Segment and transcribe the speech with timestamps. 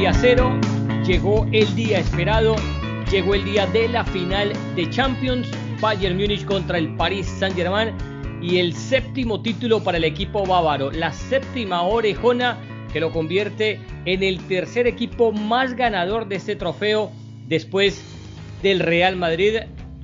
[0.00, 0.58] día cero,
[1.04, 2.56] llegó el día esperado,
[3.12, 5.46] llegó el día de la final de Champions,
[5.78, 7.92] Bayern Múnich contra el Paris Saint-Germain
[8.40, 12.56] y el séptimo título para el equipo bávaro, la séptima orejona
[12.94, 17.12] que lo convierte en el tercer equipo más ganador de este trofeo
[17.46, 18.02] después
[18.62, 19.58] del Real Madrid,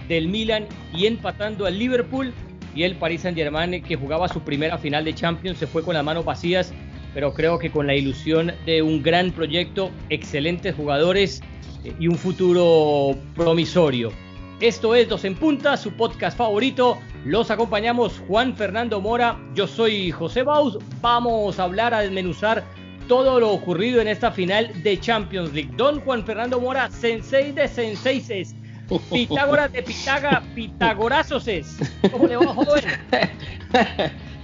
[0.09, 2.35] del Milan y empatando al Liverpool
[2.75, 6.05] y el Paris Saint-Germain que jugaba su primera final de Champions se fue con las
[6.05, 6.75] manos vacías,
[7.17, 11.41] pero creo que con la ilusión de un gran proyecto, excelentes jugadores
[11.83, 14.13] eh, y un futuro promisorio.
[14.61, 16.99] Esto es Dos en Punta, su podcast favorito.
[17.25, 20.77] Los acompañamos Juan Fernando Mora, yo soy José Baus.
[21.01, 22.63] Vamos a hablar, a desmenuzar
[23.09, 25.71] todo lo ocurrido en esta final de Champions League.
[25.75, 28.55] Don Juan Fernando Mora, sensei de senseises,
[29.11, 31.79] Pitágoras de Pitaga, Pitagorazos es.
[32.13, 32.85] ¿Cómo le va, joven?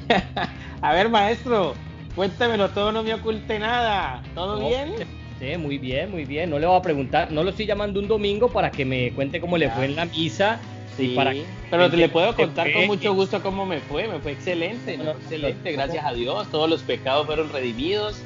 [0.81, 1.75] A ver, maestro,
[2.15, 4.23] cuéntemelo todo, no me oculte nada.
[4.35, 4.95] ¿Todo bien?
[5.39, 6.51] Sí, muy bien, muy bien.
[6.51, 9.41] No le voy a preguntar, no lo estoy llamando un domingo para que me cuente
[9.41, 10.61] cómo le fue en la misa.
[10.97, 11.33] Sí, para
[11.71, 14.07] pero le puedo contar con mucho gusto cómo me fue.
[14.09, 15.13] Me fue excelente, ¿no?
[15.13, 16.49] excelente, gracias a Dios.
[16.51, 18.21] Todos los pecados fueron redimidos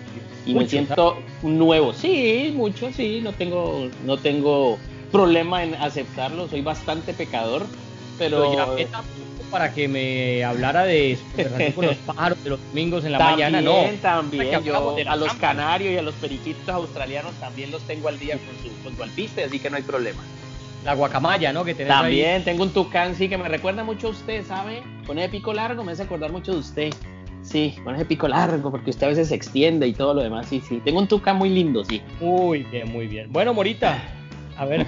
[0.45, 1.93] y me siento nuevo.
[1.93, 3.21] Sí, mucho, sí.
[3.23, 4.78] No tengo, no tengo
[5.12, 7.67] problema en aceptarlo, soy bastante pecador,
[8.19, 8.77] pero...
[9.57, 11.17] para que me hablara de
[11.75, 13.85] con los pájaros de los domingos en la mañana, no.
[14.03, 18.37] También, yo a los canarios y a los periquitos australianos también los tengo al día
[18.37, 20.23] con su, con su alpiste, así que no hay problema.
[20.84, 21.65] La guacamaya, ¿no?
[21.65, 24.83] Que También tengo un tucán, sí, que me recuerda mucho a usted, ¿sabe?
[25.07, 26.95] Con ese pico largo me hace acordar mucho de usted.
[27.41, 30.49] Sí, con ese pico largo, porque usted a veces se extiende y todo lo demás,
[30.51, 30.83] sí, sí.
[30.84, 32.03] Tengo un tucán muy lindo, sí.
[32.21, 33.33] Muy bien, muy bien.
[33.33, 34.03] Bueno, Morita,
[34.59, 34.87] a ver,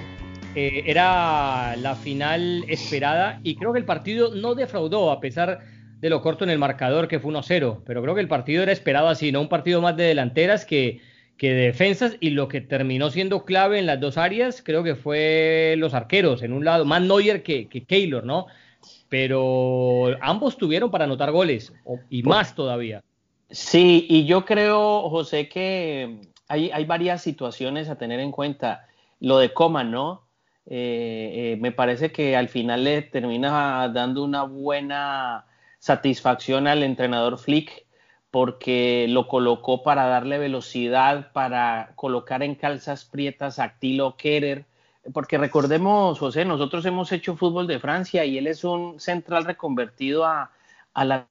[0.55, 5.59] eh, era la final esperada y creo que el partido no defraudó a pesar
[5.99, 8.71] de lo corto en el marcador que fue 1-0, pero creo que el partido era
[8.71, 11.01] esperado así, no un partido más de delanteras que,
[11.37, 14.95] que de defensas y lo que terminó siendo clave en las dos áreas creo que
[14.95, 18.47] fue los arqueros, en un lado, más Neuer que, que Keylor, ¿no?
[19.09, 21.73] Pero ambos tuvieron para anotar goles
[22.09, 23.03] y más todavía.
[23.49, 28.85] Sí, y yo creo, José, que hay, hay varias situaciones a tener en cuenta.
[29.19, 30.28] Lo de Coman, ¿no?
[30.65, 35.45] Eh, eh, me parece que al final le termina dando una buena
[35.79, 37.85] satisfacción al entrenador Flick
[38.31, 44.65] porque lo colocó para darle velocidad, para colocar en calzas prietas a Tilo Kerer,
[45.13, 50.25] porque recordemos, José, nosotros hemos hecho fútbol de Francia y él es un central reconvertido
[50.25, 50.51] a,
[50.93, 51.27] a la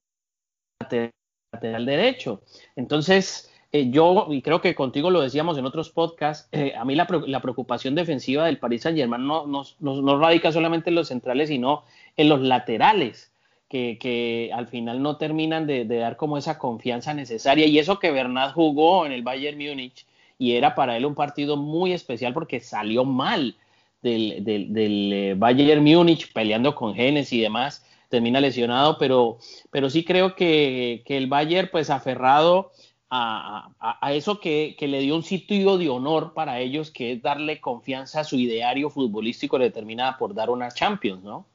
[0.80, 2.42] lateral derecho.
[2.74, 6.94] Entonces, eh, yo, y creo que contigo lo decíamos en otros podcasts, eh, a mí
[6.94, 11.84] la, preocupación defensiva del Paris Saint Germain no, no, radica solamente en los centrales, sino
[12.16, 13.30] en los laterales,
[13.68, 17.66] que, al final no terminan de, dar como esa confianza necesaria.
[17.66, 20.06] Y eso que Bernat jugó en el Bayern Múnich,
[20.38, 23.56] y era para él un partido muy especial porque salió mal
[24.00, 29.36] del, del, eh, Bayern Múnich, peleando con Genes y demás, termina lesionado, pero,
[29.70, 32.72] pero sí creo que, que el Bayern, pues aferrado
[33.10, 38.20] a, eso que, le dio un sitio de honor para ellos, que es darle confianza
[38.20, 41.46] a su ideario futbolístico determinada por dar una Champions, ¿no?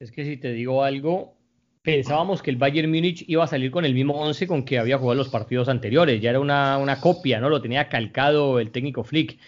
[0.00, 1.34] Es que si te digo algo,
[1.82, 4.98] pensábamos que el Bayern Múnich iba a salir con el mismo 11 con que había
[4.98, 7.48] jugado los partidos anteriores, ya era una, una copia, ¿no?
[7.48, 9.38] Lo tenía calcado el técnico Flick,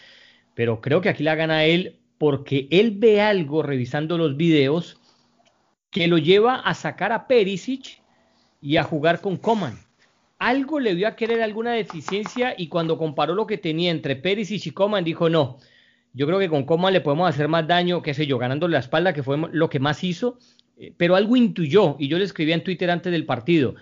[0.54, 4.98] pero creo que aquí la gana él porque él ve algo revisando los videos
[5.91, 8.00] que lo lleva a sacar a Perisic
[8.62, 9.86] y a jugar con Coman
[10.39, 14.51] algo le dio a querer alguna deficiencia y cuando comparó lo que tenía entre Pérez
[14.51, 15.59] y Coman dijo no,
[16.13, 18.81] yo creo que con Coman le podemos hacer más daño, qué sé yo, ganándole la
[18.81, 20.39] espalda, que fue lo que más hizo,
[20.79, 23.75] eh, pero algo intuyó y yo le escribí en Twitter antes del partido,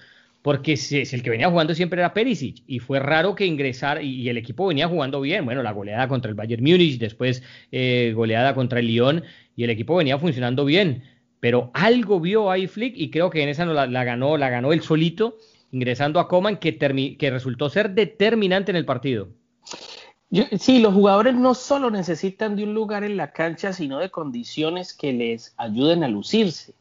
[0.43, 4.37] porque el que venía jugando siempre era Perisic y fue raro que ingresara y, el
[4.37, 7.43] equipo venía jugando bien, bueno, la goleada contra el Bayern Múnich, después
[7.73, 9.25] eh, goleada contra el Lyon
[9.57, 11.03] y el equipo venía funcionando bien,
[11.41, 14.73] pero algo vio ahí Flick y creo que en esa no la ganó, la ganó
[14.73, 15.39] él solito
[15.75, 16.77] ingresando a Coman, que,
[17.33, 19.29] resultó ser determinante en el partido.
[20.57, 24.95] sí, los jugadores no solo necesitan de un lugar en la cancha, sino de condiciones
[24.95, 26.75] que les ayuden a lucirse.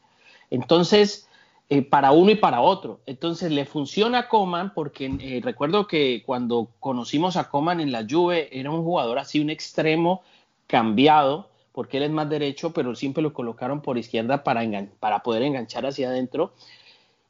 [0.48, 1.28] Entonces,
[1.70, 3.00] eh, para uno y para otro.
[3.04, 8.06] Entonces, le funciona a Coman porque eh, recuerdo que cuando conocimos a Coman en la
[8.08, 10.22] Juve, era un jugador así, un extremo
[10.68, 14.62] cambiado, porque él es más derecho, pero siempre lo colocaron por izquierda para,
[15.00, 16.52] para poder enganchar hacia adentro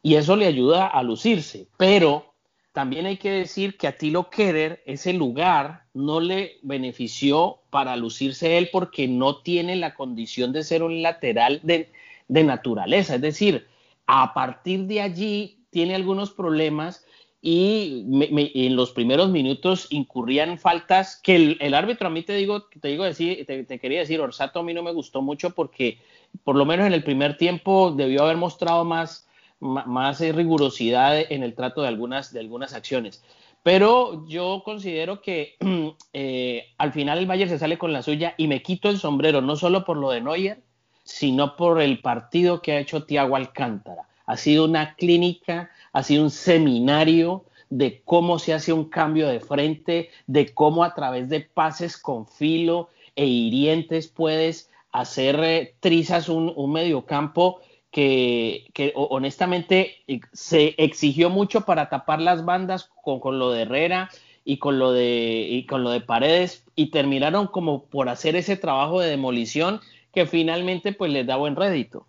[0.04, 1.66] y eso le ayuda a lucirse.
[1.78, 2.34] Pero
[2.72, 8.58] también hay que decir que a Tilo Kerer ese lugar no le benefició para lucirse
[8.58, 11.88] él porque no tiene la condición de ser un lateral de,
[12.28, 13.14] naturaleza.
[13.14, 13.66] Es decir,
[14.06, 17.06] a partir de allí tiene algunos problemas
[17.40, 22.88] y en los primeros minutos incurrían faltas que el, árbitro a mí te digo, te
[22.88, 25.98] digo decir, te, quería decir, Orsato a mí no me gustó mucho porque
[26.42, 29.26] por lo menos en el primer tiempo debió haber mostrado más,
[29.64, 33.22] más, rigurosidad en el trato de algunas, de algunas acciones.
[33.62, 35.56] Pero yo considero que
[36.12, 39.40] eh, al final el Bayern se sale con la suya y me quito el sombrero,
[39.40, 40.62] no solo por lo de Neuer,
[41.02, 44.06] sino por el partido que ha hecho Tiago Alcántara.
[44.26, 49.40] Ha sido una clínica, ha sido un seminario de cómo se hace un cambio de
[49.40, 56.28] frente, de cómo a través de pases con filo e hirientes puedes hacer eh, trizas
[56.28, 57.60] un, un mediocampo
[57.94, 64.10] que, honestamente eh, se exigió mucho para tapar las bandas con, lo de Herrera
[64.44, 68.56] y con lo de, y con lo de Paredes y terminaron como por hacer ese
[68.56, 69.80] trabajo de demolición
[70.12, 72.08] que finalmente pues les da buen rédito.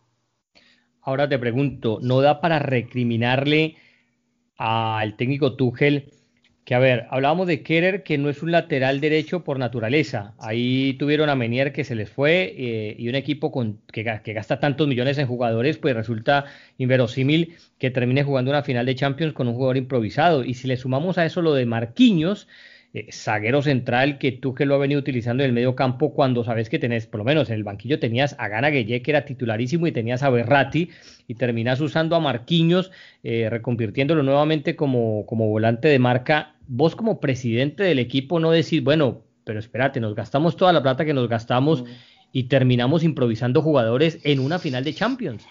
[1.02, 3.76] Ahora te pregunto, ¿no da para recriminarle
[4.58, 6.12] al técnico Tuchel
[6.66, 10.34] que a ver, hablábamos de Kerer, que no es un lateral derecho por naturaleza.
[10.40, 14.60] Ahí tuvieron a Menier que se les fue eh, y un equipo con, que, gasta
[14.60, 16.46] tantos millones en jugadores, pues resulta
[16.80, 20.44] inverosímil que termine jugando una final de Champions con un jugador improvisado.
[20.44, 22.48] Y si le sumamos a eso lo de Marquinhos,
[22.96, 26.46] eh, zaguero central que tú que lo ha venido utilizando en el medio campo cuando
[26.46, 29.26] sabes que tenés, por lo menos en el banquillo tenías a Gana Gueye que era
[29.26, 30.92] titularísimo y tenías a Berratti
[31.28, 36.56] y terminas usando a Marquinhos, eh, reconvirtiéndolo nuevamente como, como volante de marca.
[36.70, 41.04] Vos como presidente del equipo no decís, bueno, pero espérate, nos gastamos toda la plata
[41.04, 41.88] que nos gastamos mm.
[42.32, 45.46] y terminamos improvisando jugadores en una final de Champions.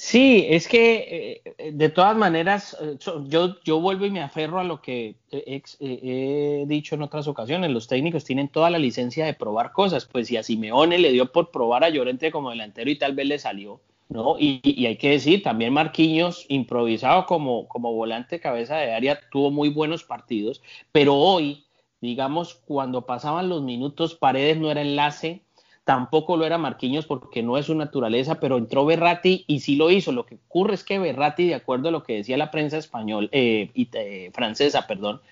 [0.00, 2.96] Sí, es que eh, de todas maneras, eh,
[3.26, 7.88] yo, yo vuelvo y me aferro a lo que he, dicho en otras ocasiones, los
[7.88, 11.50] técnicos tienen toda la licencia de probar cosas, pues si a Simeone le dio por
[11.50, 14.36] probar a Llorente como delantero y tal vez le salió, ¿no?
[14.38, 19.68] Y, hay que decir, también Marquinhos, improvisado como, como volante cabeza de área, tuvo muy
[19.68, 20.62] buenos partidos,
[20.92, 21.66] pero hoy,
[22.00, 25.42] digamos, cuando pasaban los minutos, Paredes no era enlace,
[25.88, 29.90] tampoco lo era Marquinhos porque no es su naturaleza, pero entró Berratti y sí lo
[29.90, 30.12] hizo.
[30.12, 33.30] Lo que ocurre es que Berratti, de acuerdo a lo que decía la prensa español,
[33.32, 35.22] eh, eh, francesa, perdón,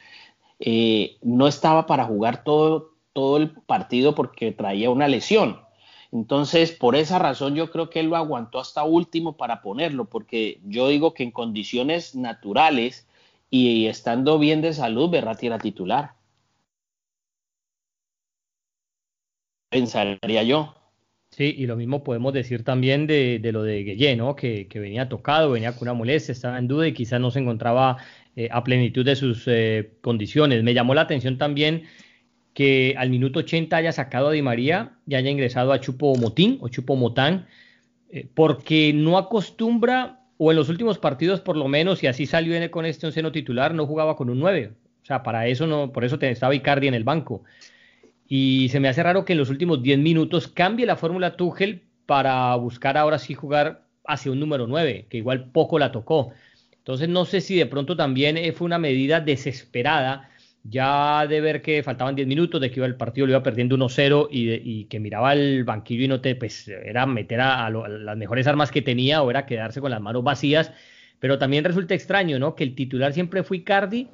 [0.58, 5.61] eh, no estaba para jugar todo, todo el partido porque traía una lesión.
[6.11, 10.61] Entonces, por esa razón yo creo que él lo aguantó hasta último para ponerlo, porque
[10.64, 13.06] yo digo que en condiciones naturales
[13.50, 16.14] y estando bien de salud, Berratti era titular.
[19.68, 20.74] Pensaría yo.
[21.30, 24.36] Sí, y lo mismo podemos decir también de, lo de Gueye, ¿no?
[24.36, 27.98] Que, venía tocado, venía con una molestia, estaba en duda y quizás no se encontraba
[28.36, 30.62] eh, a plenitud de sus eh, condiciones.
[30.62, 31.82] Me llamó la atención también
[32.54, 36.56] que al minuto 80 haya sacado a Di María y haya ingresado a Chupo Motín
[36.62, 37.46] o Chupo Motán,
[38.08, 42.70] eh, porque no acostumbra, o en los últimos partidos por lo menos, y así salió
[42.70, 44.72] con este onceno titular, no jugaba con un 9.
[45.02, 47.44] O sea, para eso no, por eso estaba Icardi en el banco.
[48.28, 51.82] Y se me hace raro que en los últimos 10 minutos cambie la fórmula Tuchel
[52.06, 56.32] para buscar ahora sí jugar hacia un número 9, que igual poco la tocó.
[56.73, 60.31] Entonces no sé si de pronto también eh, fue una medida desesperada,
[60.62, 63.76] ya de ver que faltaban 10 minutos, de que iba el partido lo iba perdiendo
[63.76, 68.47] 1-0 y, que miraba el banquillo y no te, pues era meter a, las mejores
[68.47, 70.73] armas que tenía o era quedarse con las manos vacías.
[71.18, 72.54] Pero también resulta extraño, ¿no?
[72.54, 74.09] Que el titular siempre fue Icardi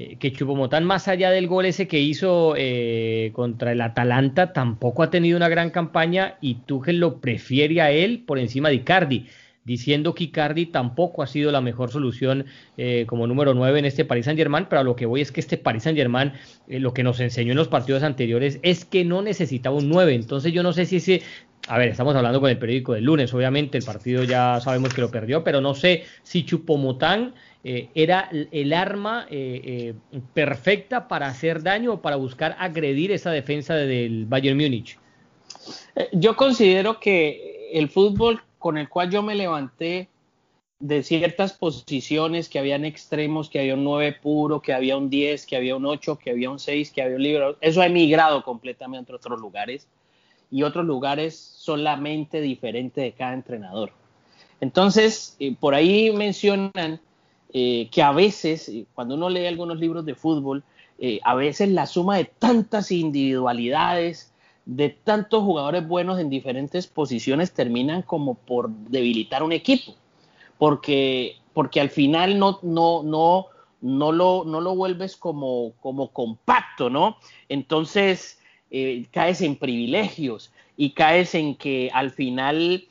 [0.00, 5.02] eh, que Chupomotán, más allá del gol ese que hizo eh, contra el Atalanta, tampoco
[5.02, 9.26] ha tenido una gran campaña y Tuchel lo prefiere a él por encima de Icardi,
[9.64, 14.04] diciendo que Icardi tampoco ha sido la mejor solución eh, como número 9 en este
[14.04, 16.32] Paris Saint Germain, pero a lo que voy es que este Paris Saint Germain,
[16.68, 20.52] lo que nos enseñó en los partidos anteriores es que no necesitaba un 9, entonces
[20.52, 21.22] yo no sé si ese
[21.66, 25.00] a ver, estamos hablando con el periódico del lunes, obviamente el partido ya sabemos que
[25.00, 27.34] lo perdió, pero no sé si Chupomotán
[27.64, 33.30] eh, era el arma eh, eh, perfecta para hacer daño o para buscar agredir esa
[33.30, 34.98] defensa del Bayern Múnich.
[36.12, 40.08] Yo considero que el fútbol con el cual yo me levanté
[40.78, 45.44] de ciertas posiciones, que habían extremos, que había un 9 puro, que había un 10,
[45.44, 48.44] que había un 8, que había un 6, que había un libro, eso ha emigrado
[48.44, 49.88] completamente a otros lugares
[50.50, 53.92] y otros lugares son la mente diferente de cada entrenador.
[54.60, 57.00] Entonces, por ahí mencionan
[57.52, 60.64] eh, que a veces, eh, cuando uno lee algunos libros de fútbol,
[60.98, 64.32] eh, a veces la suma de tantas individualidades,
[64.66, 69.94] de tantos jugadores buenos en diferentes posiciones, terminan como por debilitar un equipo,
[70.58, 73.46] porque, porque al final no, no, no,
[73.80, 77.16] no, lo, no lo vuelves como, como compacto, ¿no?
[77.48, 78.37] Entonces
[79.10, 82.84] caes en privilegios y caes en que al final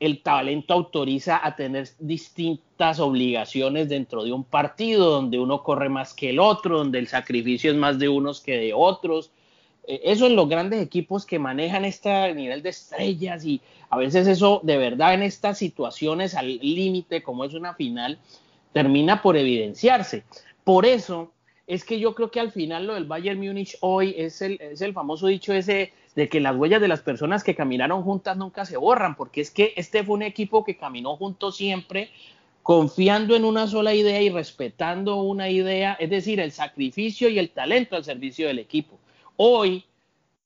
[0.00, 6.14] el talento autoriza a tener distintas obligaciones dentro de un partido, donde uno corre más
[6.14, 9.32] que el otro, donde el sacrificio es más de unos que de otros.
[9.86, 14.28] Eh, eso en los grandes equipos que manejan este nivel de estrellas y a veces
[14.28, 18.18] eso de verdad en estas situaciones al límite como es una final
[18.72, 20.22] termina por evidenciarse.
[20.62, 21.32] Por eso
[21.68, 24.80] es que yo creo que al final lo del Bayern Múnich hoy es el, es
[24.80, 28.64] el famoso dicho ese de que las huellas de las personas que caminaron juntas nunca
[28.64, 32.10] se borran, porque es que este fue un equipo que caminó juntos siempre,
[32.62, 37.50] confiando en una sola idea y respetando una idea, es decir, el sacrificio y el
[37.50, 38.98] talento al servicio del equipo.
[39.36, 39.84] Hoy,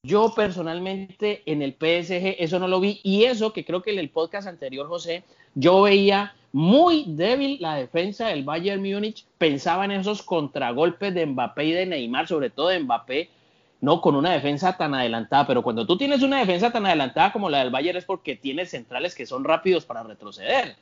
[0.05, 4.01] yo personalmente en el PSG eso no lo vi y eso que creo que en
[4.01, 5.23] el podcast anterior, José,
[5.55, 11.65] yo veía muy débil la defensa del Bayern Múnich, pensaba en esos contragolpes de Mbappé
[11.67, 13.31] y de Neymar, sobre todo de Mbappé,
[13.81, 17.49] no con una defensa tan adelantada, pero cuando tú tienes una defensa tan adelantada como
[17.49, 20.75] la del Bayern es porque tienes centrales que son rápidos para retroceder.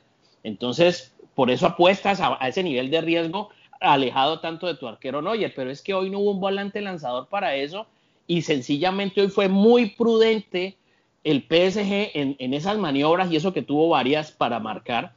[0.43, 3.49] Entonces, por eso apuestas a, ese nivel de riesgo
[3.79, 7.27] alejado tanto de tu arquero Neuer, pero es que hoy no hubo un volante lanzador
[7.27, 7.85] para eso
[8.27, 10.77] y sencillamente hoy fue muy prudente
[11.23, 15.13] el PSG en, en esas maniobras y eso que tuvo varias para marcar.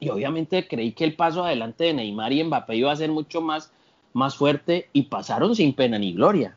[0.00, 3.40] Y obviamente creí que el paso adelante de Neymar y Mbappé iba a ser mucho
[3.40, 3.72] más,
[4.12, 6.54] más fuerte y pasaron sin pena ni gloria.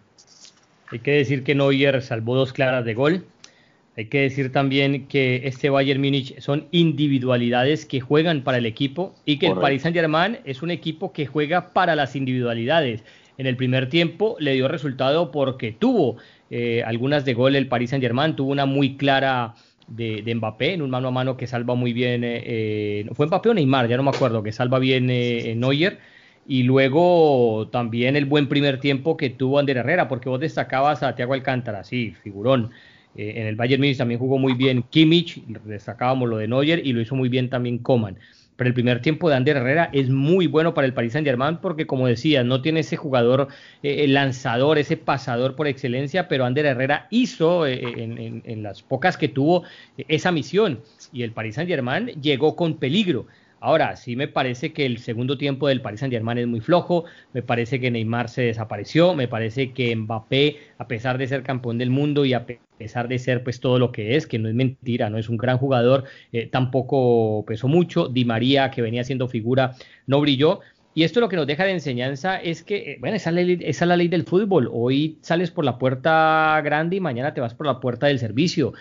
[0.91, 3.25] Hay que decir que Neuer salvó dos claras de gol.
[3.97, 9.13] Hay que decir también que este Bayern Múnich son individualidades que juegan para el equipo
[9.25, 13.03] y que el Paris Saint-Germain es un equipo que juega para las individualidades.
[13.41, 16.17] En el primer tiempo le dio resultado porque tuvo
[16.51, 19.55] eh, algunas de gol el Paris Saint-Germain, tuvo una muy clara
[19.87, 23.49] de, Mbappé en un mano a mano que salva muy bien, eh, eh, fue Mbappé
[23.49, 25.97] o Neymar, ya no me acuerdo, que salva bien Neuer
[26.47, 31.15] y luego también el buen primer tiempo que tuvo Ander Herrera, porque vos destacabas a
[31.15, 32.69] Thiago Alcántara, sí, figurón.
[33.15, 36.93] Eh, en el Bayern Munich también jugó muy bien Kimmich, destacábamos lo de Neuer y
[36.93, 38.19] lo hizo muy bien también Coman.
[38.55, 41.87] Pero el primer tiempo de Ander Herrera es muy bueno para el Paris Saint-Germain porque,
[41.87, 43.47] como decía, no tiene ese jugador
[43.81, 49.17] eh, lanzador, ese pasador por excelencia, pero Ander Herrera hizo eh, en, en, las pocas
[49.17, 49.63] que tuvo
[49.97, 50.81] esa misión
[51.11, 53.25] y el Paris Saint-Germain llegó con peligro.
[53.63, 57.43] Ahora, sí me parece que el segundo tiempo del Paris Saint-Germain es muy flojo, me
[57.43, 61.91] parece que Neymar se desapareció, me parece que Mbappé, a pesar de ser campeón del
[61.91, 65.11] mundo y a pesar de ser pues todo lo que es, que no es mentira,
[65.11, 69.75] no es un gran jugador, eh, tampoco pesó mucho, Di María, que venía siendo figura,
[70.07, 70.61] no brilló,
[70.93, 73.87] y esto lo que nos deja de enseñanza es que, eh, bueno, esa, esa es
[73.87, 74.69] la ley del fútbol.
[74.73, 78.73] Hoy sales por la puerta grande y mañana te vas por la puerta del servicio.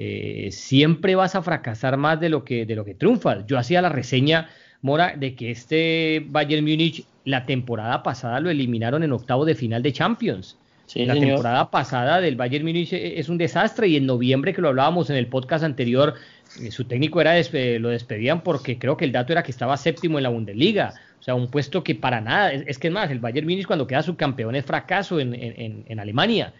[0.00, 3.44] Eh, siempre vas a fracasar más de lo que, de lo que triunfas.
[3.48, 4.48] Yo hacía la reseña,
[4.80, 9.82] Mora, de que este Bayern Múnich la temporada pasada lo eliminaron en octavo de final
[9.82, 10.56] de Champions.
[10.94, 14.68] la temporada pasada del Bayern Múnich e, es un desastre y en noviembre que lo
[14.68, 16.14] hablábamos en el podcast anterior,
[16.62, 17.34] eh, su técnico era
[17.80, 20.94] lo despedían porque creo que el dato era que estaba séptimo en la Bundesliga.
[21.18, 23.88] O sea, un puesto que para nada, es, que es más, el Bayern Múnich cuando
[23.88, 26.54] queda subcampeón es fracaso en, en, en Alemania.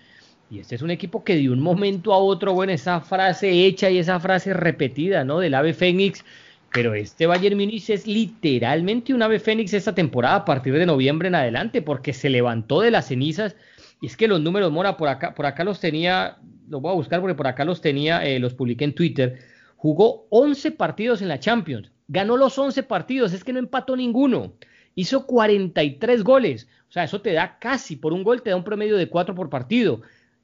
[0.50, 3.90] Y este es un equipo que de un momento a otro, bueno, esa frase hecha
[3.90, 5.40] y esa frase repetida, ¿no?
[5.40, 6.24] Del ave fénix,
[6.72, 11.28] pero este Bayern Múnich es literalmente un ave fénix esta temporada a partir de noviembre
[11.28, 13.56] en adelante, porque se levantó de las cenizas.
[14.00, 16.38] Y es que los números, Mora, por acá, por acá los tenía,
[16.68, 19.38] los voy a buscar porque por acá los tenía, eh, los publiqué en Twitter.
[19.76, 24.54] Jugó 11 partidos en la Champions, ganó los 11 partidos, es que no empató ninguno.
[24.94, 28.64] Hizo 43 goles, o sea, eso te da casi, por un gol te da un
[28.64, 30.00] promedio de 4 por partido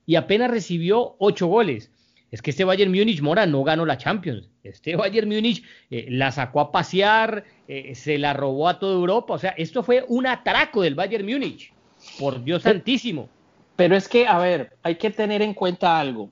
[0.07, 1.91] y apenas recibió ocho goles.
[2.31, 4.49] Es que este Bayern Múnich, Mora, no ganó la Champions.
[4.65, 9.35] Este Bayern Múnich eh, la sacó a pasear, eh, se la robó a toda Europa.
[9.35, 11.73] O sea, esto fue un atraco del Bayern Múnich.
[12.19, 13.29] Por Dios santísimo.
[13.77, 16.31] Pero es que, a ver, hay que tener en cuenta algo.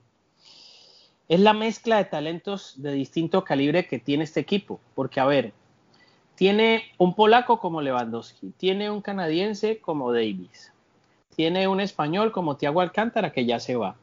[1.29, 4.81] Es la mezcla de talentos de distinto calibre que tiene este equipo.
[4.95, 5.53] Porque, a ver,
[6.35, 10.72] tiene un polaco como Lewandowski, tiene un canadiense como Davis,
[11.35, 13.95] tiene un español como Tiago Alcántara que ya se va.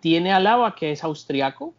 [0.00, 1.74] Tiene a Lava que es austriaco.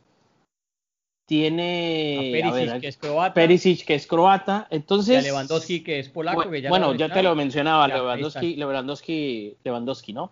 [1.25, 3.34] Tiene Perisic, que es croata.
[3.34, 4.67] Perisic que es croata.
[4.72, 5.24] Entonces.
[5.24, 6.38] Lewandowski que es polaco.
[6.38, 10.31] Bueno, ya, bueno, ya te lo mencionaba, Lewandowski, Lewandowski, Lewandowski, ¿no?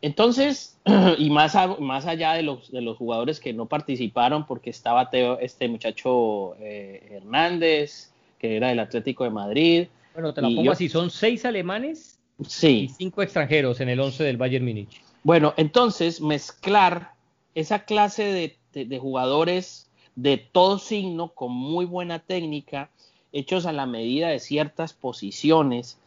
[0.00, 0.78] Entonces,
[1.18, 5.10] y más, más allá de los, de los jugadores que no participaron, porque estaba
[5.40, 9.88] este muchacho eh, Hernández, que era del Atlético de Madrid.
[10.14, 12.84] Bueno, te lo pongo así, son seis alemanes Sí.
[12.84, 15.02] Y cinco extranjeros en el 11 del Bayern Múnich.
[15.24, 17.12] Bueno, entonces mezclar
[17.54, 22.90] esa clase de, jugadores de todo signo con muy buena técnica,
[23.32, 25.98] hechos a la medida de ciertas posiciones,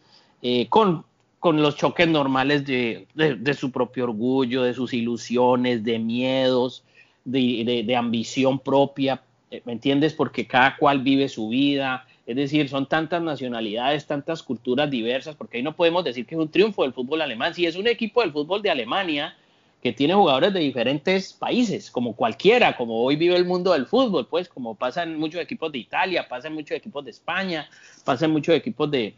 [0.41, 1.05] eh, con,
[1.39, 6.83] con, los choques normales de, de, su propio orgullo, de sus ilusiones, de miedos,
[7.25, 9.21] de, ambición propia,
[9.51, 10.13] eh, ¿me entiendes?
[10.13, 15.57] Porque cada cual vive su vida, es decir, son tantas nacionalidades, tantas culturas diversas, porque
[15.57, 17.53] ahí no podemos decir que es un triunfo del fútbol alemán.
[17.53, 19.35] Si es un equipo del fútbol de Alemania
[19.81, 24.27] que tiene jugadores de diferentes países, como cualquiera, como hoy vive el mundo del fútbol,
[24.27, 27.67] pues como pasan muchos equipos de Italia, pasan muchos equipos de España,
[28.05, 29.15] pasan muchos equipos de,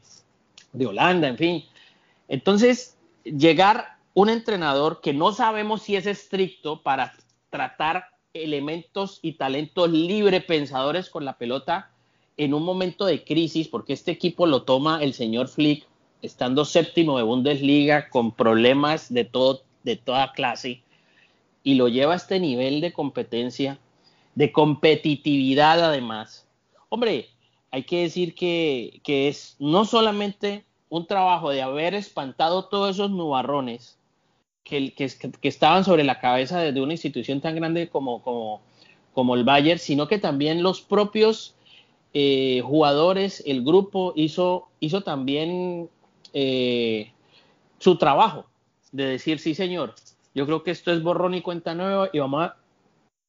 [0.71, 1.65] de Holanda, en fin.
[2.27, 7.13] Entonces, llegar un entrenador que no sabemos si es estricto para
[7.49, 11.92] tratar elementos y talentos libre pensadores con la pelota
[12.37, 15.87] en un momento de crisis, porque este equipo lo toma el señor Flick,
[16.21, 20.81] estando séptimo de Bundesliga, con problemas de, todo, de toda clase,
[21.63, 23.79] y lo lleva a este nivel de competencia,
[24.35, 26.47] de competitividad además.
[26.89, 27.29] Hombre,
[27.71, 33.97] hay que decir que, es no solamente un trabajo de haber espantado todos esos nubarrones
[34.63, 38.61] que, que, que estaban sobre la cabeza de, una institución tan grande como, como,
[39.13, 41.55] como el Bayern, sino que también los propios
[42.13, 45.89] eh, jugadores, el grupo hizo, hizo también
[46.33, 47.11] eh,
[47.79, 48.45] su trabajo
[48.91, 49.95] de decir, sí señor,
[50.35, 52.51] yo creo que esto es borrón y cuenta nueva y vamos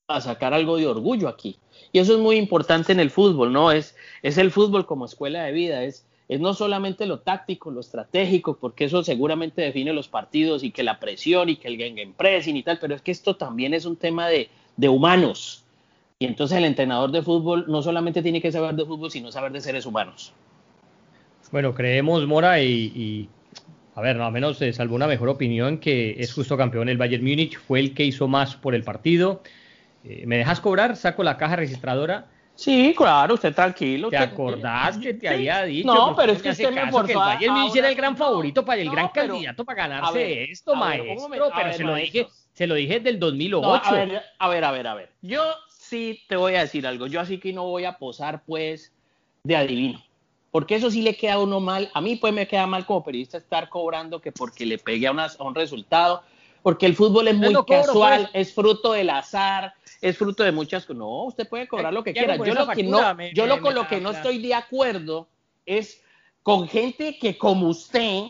[0.09, 1.57] a, sacar algo de orgullo aquí.
[1.91, 3.73] Y eso es muy importante en el fútbol, ¿no?
[3.73, 7.81] Es, es el fútbol como escuela de vida, es, es no solamente lo táctico, lo
[7.81, 12.13] estratégico, porque eso seguramente define los partidos y que la presión y que el game
[12.15, 15.64] pressing y tal, pero es que esto también es un tema de, de humanos,
[16.25, 19.53] y entonces el entrenador de fútbol no solamente tiene que saber de fútbol, sino saber
[19.53, 20.33] de seres humanos.
[21.53, 23.29] Bueno, creemos, Mora, y,
[23.95, 26.97] a ver, no, al menos se salvó una mejor opinión que es justo campeón el
[26.97, 29.43] Bayern Múnich, fue el que hizo más por el partido.
[30.03, 30.97] Eh, ¿Me dejas cobrar?
[30.97, 32.27] Saco la caja registradora.
[32.55, 34.09] Sí, claro, usted tranquilo.
[34.09, 35.93] ¿Te acordás que te había dicho?
[35.93, 38.65] No, pero es que usted me forzó que el Bayern Múnich era el gran favorito
[38.65, 41.51] para el gran candidato para ganarse esto, maestro.
[41.55, 43.83] pero se lo dije, se lo dije desde el 2008.
[43.85, 45.11] a ver, a ver, a ver, a ver.
[45.21, 45.43] Yo
[45.95, 47.07] sí te voy a decir algo.
[47.07, 48.93] Yo así que no voy a posar, pues,
[49.45, 50.03] de adivino.
[50.51, 51.91] Porque eso sí le queda a uno mal.
[51.95, 55.13] A mí, pues, me queda mal como periodista estar cobrando que porque le pegué a,
[55.39, 56.23] un resultado.
[56.63, 58.49] Porque el fútbol es muy casual, pues.
[58.49, 60.99] es fruto del azar, es fruto de muchas cosas.
[60.99, 62.37] No, usted puede cobrar lo que quiera.
[62.37, 65.29] Yo lo que no, yo lo con lo que no estoy de acuerdo
[65.67, 66.03] es
[66.43, 68.29] con gente que como usted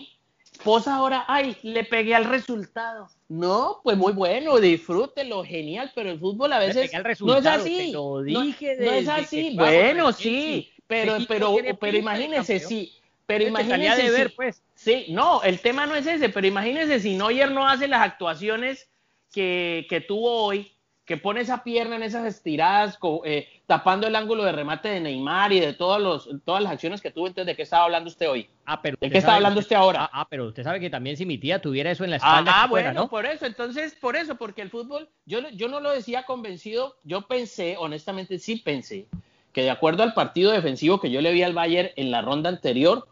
[0.64, 3.09] posa ahora, ay, le pegué al resultado.
[3.28, 7.92] No, pues muy bueno, disfrútelo, genial, pero el fútbol a veces no es así.
[7.92, 9.54] Lo dije no, es así.
[9.56, 12.92] Bueno, sí, pero, pero, pero imagínese, sí,
[13.26, 14.02] pero imagínese.
[14.02, 14.62] De ver, pues.
[14.74, 18.88] Sí, no, el tema no es ese, pero imagínese si Neuer no hace las actuaciones
[19.32, 20.73] que, que tuvo hoy,
[21.04, 25.52] que pone esa pierna en esas estiradas, eh, tapando el ángulo de remate de Neymar
[25.52, 27.26] y de todos los, todas las acciones que tuvo.
[27.26, 28.48] Entonces, ¿de qué estaba hablando usted hoy?
[28.64, 30.04] Ah, pero ¿De qué estaba hablando usted ahora?
[30.04, 32.52] Ah, ah, pero usted sabe que también si mi tía tuviera eso en la espalda.
[32.54, 33.44] Ah, bueno, por eso.
[33.44, 36.96] Entonces, por eso, porque el fútbol, yo, yo no lo decía convencido.
[37.04, 39.06] Yo pensé, honestamente, sí pensé
[39.52, 42.48] que de acuerdo al partido defensivo que yo le vi al Bayern en la ronda
[42.48, 43.06] anterior,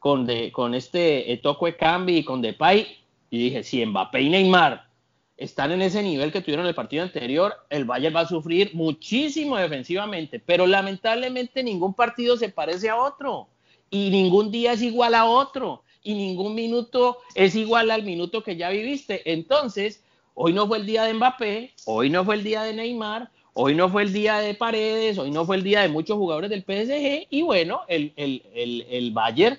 [0.00, 2.98] con, de, con este eh, Toco Cambi y con Depay,
[3.30, 4.85] y dije, si Mbappé y Neymar
[5.36, 9.56] están en ese nivel que tuvieron el partido anterior, el Bayern va a sufrir muchísimo
[9.56, 13.48] defensivamente, pero lamentablemente ningún partido se parece a otro
[13.90, 18.56] y ningún día es igual a otro y ningún minuto es igual al minuto que
[18.56, 19.30] ya viviste.
[19.30, 20.02] Entonces,
[20.34, 23.74] hoy no fue el día de Mbappé, hoy no fue el día de Neymar, hoy
[23.74, 26.62] no fue el día de Paredes, hoy no fue el día de muchos jugadores del
[26.62, 29.58] PSG y bueno, el, el, el, el Bayern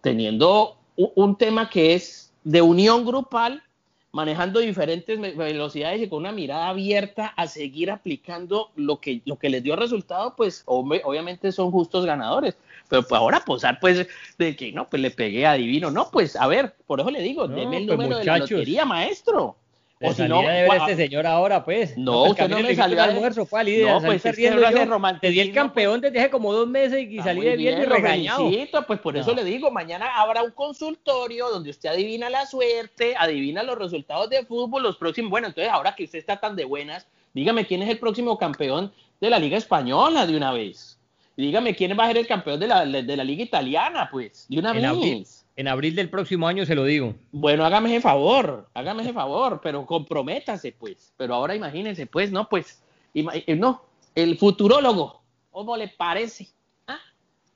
[0.00, 3.62] teniendo un tema que es de unión grupal
[4.12, 9.50] manejando diferentes velocidades y con una mirada abierta a seguir aplicando lo que, lo que
[9.50, 12.56] les dio resultado, pues obviamente son justos ganadores.
[12.88, 14.06] Pero pues ahora posar pues
[14.38, 15.90] de que no, pues le pegué a Divino.
[15.90, 18.84] No, pues a ver, por eso le digo, deme el pues, número de la lotería,
[18.84, 19.56] maestro.
[20.00, 21.98] O si no, de ver este señor ahora, pues.
[21.98, 24.50] No, pues, usted no me salió al almuerzo, fue al No, pues es que
[25.20, 28.48] Te di el campeón desde hace como dos meses y salí de bien y regañado.
[28.86, 33.62] Pues por eso le digo, mañana habrá un consultorio donde usted adivina la suerte, adivina
[33.62, 35.30] los resultados de fútbol, los próximos.
[35.30, 38.92] Bueno, entonces ahora que usted está tan de buenas, dígame quién es el próximo campeón
[39.20, 40.98] de la Liga Española de una vez.
[41.36, 44.58] Dígame quién va a ser el campeón de la, de la Liga Italiana, pues, de
[44.58, 45.37] una vez.
[45.58, 47.16] En abril del próximo año se lo digo.
[47.32, 51.12] Bueno, hágame ese favor, hágame ese favor, pero comprométase, pues.
[51.16, 52.80] Pero ahora imagínense, pues, no, pues,
[53.12, 53.82] eh, no,
[54.14, 56.46] el futurólogo, ¿cómo le parece?
[56.86, 57.00] ¿Ah?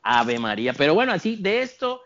[0.02, 0.72] Ave María.
[0.72, 2.00] Pero bueno, así, de esto,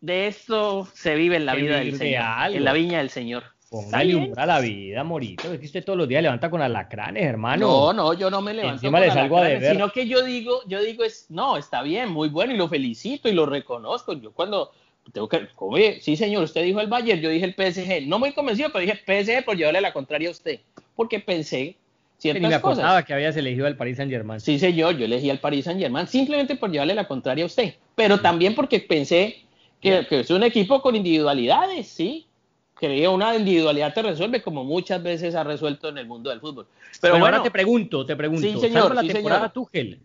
[0.00, 3.42] de esto se vive en la vida del Señor, en la viña del Señor.
[3.68, 5.52] Póngale un a la vida, Morito.
[5.52, 7.66] Es que usted todos los días levanta con alacranes, hermano.
[7.66, 9.72] No, no, yo no me levanto Encima con le salgo a deber.
[9.72, 13.28] Sino que yo digo, yo digo, es, no, está bien, muy bueno y lo felicito
[13.28, 14.12] y lo reconozco.
[14.12, 14.70] Yo cuando
[15.10, 18.32] tengo que, oye, sí señor, usted dijo el Bayern, yo dije el PSG, no muy
[18.32, 20.60] convencido, pero dije PSG por llevarle la contraria a usted,
[20.94, 21.76] porque pensé,
[22.18, 23.04] ciertas Ni me cosas.
[23.04, 24.40] que habías elegido al Paris Saint Germain.
[24.40, 27.74] Sí, señor, yo elegí al Paris Saint Germain simplemente por llevarle la contraria a usted,
[27.96, 29.42] pero también porque pensé
[29.80, 32.26] que, que es un equipo con individualidades, sí.
[32.74, 36.66] Creo una individualidad te resuelve como muchas veces ha resuelto en el mundo del fútbol.
[37.00, 38.42] Pero bueno, bueno, ahora te pregunto, te pregunto.
[38.42, 39.52] Sí, señor, salvo la sí, temporada señor.
[39.52, 40.00] Tuchel,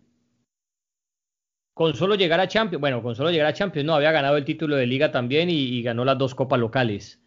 [1.78, 4.44] con solo llegar a Champions, bueno, con solo llegar a Champions, no, había ganado el
[4.44, 7.20] título de Liga también y, y ganó las dos copas locales.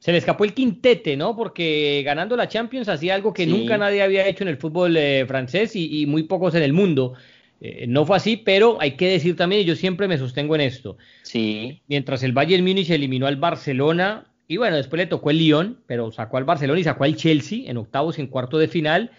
[0.00, 1.36] Se le escapó el quintete, ¿no?
[1.36, 3.50] Porque ganando la Champions hacía algo que Sí.
[3.50, 6.72] nunca nadie había hecho en el fútbol eh, francés y, y muy pocos en el
[6.72, 7.14] mundo.
[7.60, 10.62] Eh, no fue así, pero hay que decir también, y yo siempre me sostengo en
[10.62, 15.38] esto, sí, mientras el Bayern Múnich eliminó al Barcelona y bueno, después le tocó el
[15.38, 18.66] Lyon, pero sacó al Barcelona y sacó al Chelsea en octavos y en cuarto de
[18.66, 19.12] final.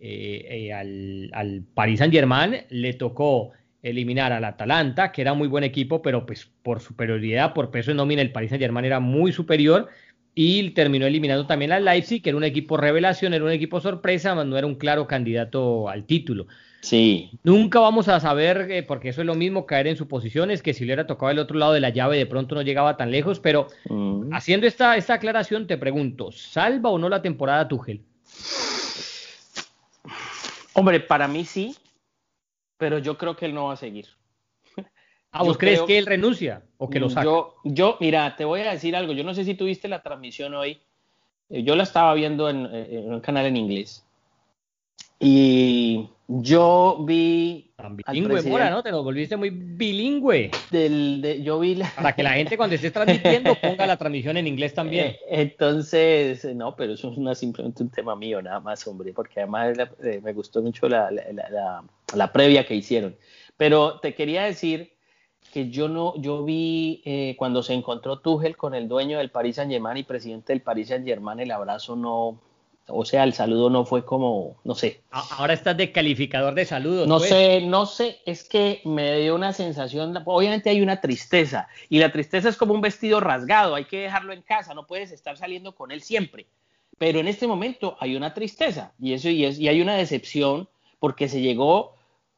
[0.00, 5.48] Eh, eh, al, al Paris Saint Germain le tocó eliminar al Atalanta, que era muy
[5.48, 8.98] buen equipo, pero pues por superioridad, por peso de nómina, el Paris Saint Germain era
[9.00, 9.88] muy superior
[10.34, 14.34] y terminó eliminando también al Leipzig, que era un equipo revelación, era un equipo sorpresa,
[14.34, 16.46] mas no era un claro candidato al título.
[16.80, 17.30] sí.
[17.42, 20.84] Nunca vamos a saber, eh, porque eso es lo mismo, caer en suposiciones, que si
[20.84, 23.40] le hubiera tocado el otro lado de la llave de pronto no llegaba tan lejos,
[23.40, 24.32] pero Mm.
[24.34, 28.00] haciendo esta, esta aclaración te pregunto, ¿salva o no la temporada Tuchel?
[30.76, 31.76] Hombre, para mí sí,
[32.76, 34.06] pero yo creo que él no va a seguir.
[35.32, 37.24] ¿A vos Yo crees creo- que él renuncia o que lo saca?
[37.24, 39.12] Yo, yo, mira, te voy a decir algo.
[39.12, 40.80] Yo no sé si tuviste la transmisión hoy.
[41.48, 44.05] Eh, Yo la estaba viendo en, en un canal en inglés.
[45.18, 47.62] Y yo vi.
[48.08, 48.82] Bilingüe, Mora, ¿no?
[48.82, 50.50] Te lo volviste muy bilingüe.
[50.70, 51.90] Del, de- yo vi la.
[51.94, 55.14] Para que la gente cuando estés transmitiendo ponga la transmisión en inglés también.
[55.28, 59.40] Eh, entonces, no, pero eso es una, simplemente un tema mío, nada más, hombre, porque
[59.40, 63.16] además la- eh, me gustó mucho la, la- la- la- la previa que hicieron.
[63.56, 64.92] Pero te quería decir
[65.52, 69.56] que yo no, yo vi eh, cuando se encontró Tuchel con el dueño del Paris
[69.56, 72.40] Saint Germain y presidente del Paris Saint Germain, el abrazo no,
[72.88, 77.08] o sea, el saludo no fue como, no sé, Ahora estás de calificador de saludos.
[77.08, 77.30] no pues.
[77.30, 82.12] sé, no sé, es que me dio una sensación, obviamente hay una tristeza y la
[82.12, 85.74] tristeza es como un vestido rasgado, hay que dejarlo en casa, no puedes estar saliendo
[85.74, 86.46] con él siempre.
[86.98, 90.66] Pero en este momento hay una tristeza y eso y, es, y hay una decepción
[90.98, 91.94] porque se llegó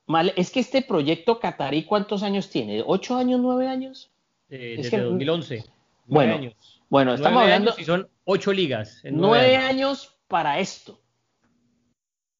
[0.07, 0.33] mal.
[0.35, 2.83] Es que este proyecto catarí, ¿cuántos años tiene?
[2.85, 4.11] ¿Ocho años, nueve años?
[4.51, 5.55] Eh, Es desde que- 2011.
[5.59, 5.69] Nueve
[6.07, 6.55] Bueno, años.
[6.89, 9.05] Bueno, estamos hablando y son ocho ligas.
[9.05, 9.69] en nueve nueve años.
[9.71, 11.01] años para esto,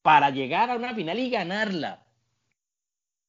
[0.01, 2.05] para llegar a una final y ganarla.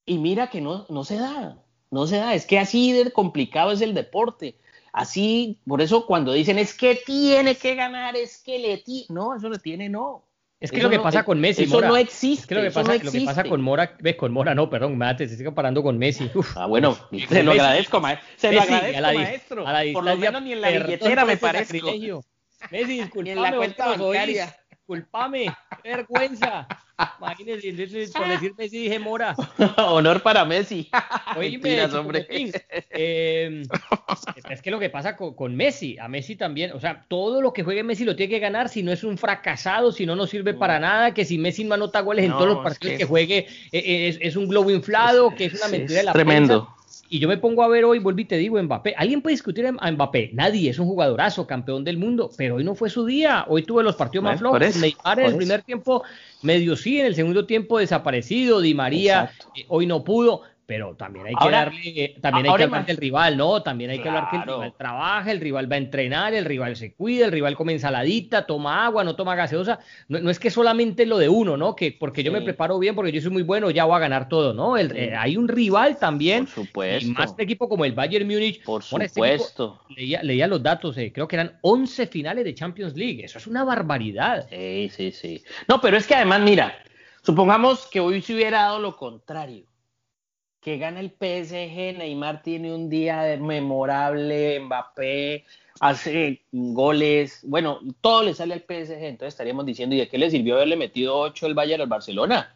[0.06, 1.58] Y mira que no, no se da,
[1.90, 2.34] no se da.
[2.34, 4.58] Es que así de complicado es el deporte.
[4.92, 9.06] Así, por eso cuando dicen es que tiene que ganar, es que le tiene.
[9.08, 10.26] No, eso le tiene, no.
[10.58, 11.88] Es que Eso lo que no- pasa con Messi, Eso Mora.
[11.88, 12.42] no existe.
[12.42, 14.68] Es que lo que pasa, no lo que pasa con Mora, ves, con Mora no,
[14.68, 16.30] perdón, me te estoy comparando con Messi.
[16.34, 16.54] Uf.
[16.56, 16.94] Ah, bueno,
[17.28, 17.60] se lo Messi.
[17.60, 18.28] agradezco, maestro.
[18.36, 19.66] Se lo agradezco, a la, di- maestro.
[19.66, 22.22] a la Por lo menos ni en la billetera me sacrilegio.
[22.70, 24.56] Messi, Ni en disculpame, la cuenta bancaria.
[24.70, 25.44] Disculpame,
[25.82, 26.66] qué vergüenza.
[27.18, 29.34] Imagínese, entonces, por decir Messi dije Mora.
[29.78, 30.90] Honor para Messi.
[31.36, 32.26] Oíme, Mentiras, hombre.
[32.90, 33.62] Eh,
[34.50, 37.52] es que lo que pasa con, con Messi, a Messi también, o sea, todo lo
[37.52, 40.26] que juegue Messi lo tiene que ganar, si no es un fracasado, si no, no
[40.26, 42.92] sirve para nada, que si Messi no anota goles en No, todos los es partidos
[42.92, 45.96] que- que, juegue, eh, eh, es, es un globo inflado, que es una mentira es
[46.00, 46.64] de la tremendo.
[46.66, 46.79] prensa.
[47.12, 48.94] Y yo me pongo a ver hoy, vuelvo y te digo, Mbappé.
[48.96, 50.30] ¿Alguien puede discutir a Mbappé?
[50.32, 53.44] Nadie, es un jugadorazo, campeón del mundo, pero hoy no fue su día.
[53.48, 54.76] Hoy tuve los partidos más Bueno, flojos.
[54.76, 56.04] eso, Neymar en el primer tiempo
[56.42, 58.60] medio sí, en el segundo tiempo desaparecido.
[58.60, 62.62] Di María eh, hoy no pudo, pero también hay que Ahora- darle, también hay que
[62.62, 63.60] hablar del rival, ¿no?
[63.60, 66.76] También hay que hablar que el rival trabaja, el rival va a entrenar, el rival
[66.76, 69.80] se cuida, el rival come ensaladita, toma agua, no toma gaseosa.
[70.06, 71.74] No, no es que solamente lo de uno, ¿no?
[71.74, 74.28] Que porque yo me preparo bien, porque yo soy muy bueno, ya voy a ganar
[74.28, 74.76] todo, ¿no?
[74.76, 74.96] El- Sí.
[74.98, 76.44] eh, hay un rival también.
[76.44, 77.04] Por supuesto.
[77.08, 78.62] Y más un equipo como el Bayern Múnich.
[78.62, 79.80] Por este equipo- supuesto.
[79.88, 83.24] leía, leía los datos, eh, creo que eran 11 finales de Champions League.
[83.24, 84.46] Eso es una barbaridad.
[84.48, 85.42] Sí, sí, sí.
[85.66, 86.76] No, pero es que además, mira,
[87.22, 89.64] supongamos que hoy se hubiera dado lo contrario.
[90.60, 95.44] Que gana el PSG, Neymar tiene un día memorable, Mbappé
[95.80, 100.30] hace goles, bueno, todo le sale al PSG, entonces estaríamos diciendo, ¿y de qué le
[100.30, 102.54] sirvió haberle metido 8 el Bayern al Barcelona?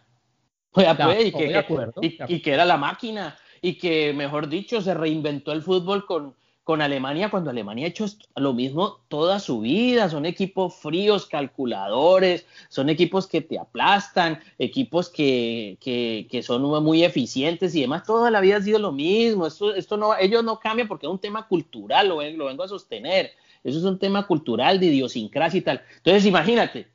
[0.72, 4.82] O sea, Ya, pues, que, acuerdo, y que era la máquina, y que, mejor dicho,
[4.82, 9.60] se reinventó el fútbol con, con Alemania cuando Alemania ha hecho lo mismo toda su
[9.60, 10.08] vida.
[10.08, 17.04] Son equipos fríos, calculadores, son equipos que te aplastan, equipos que, que, que son muy
[17.04, 18.04] eficientes y demás.
[18.04, 19.46] Toda la vida ha sido lo mismo.
[19.46, 22.68] Esto, esto no, ellos no cambian porque es un tema cultural, lo, lo vengo a
[22.68, 23.32] sostener.
[23.62, 25.82] Eso es un tema cultural de idiosincrasia y tal.
[25.98, 26.88] Entonces, imagínate,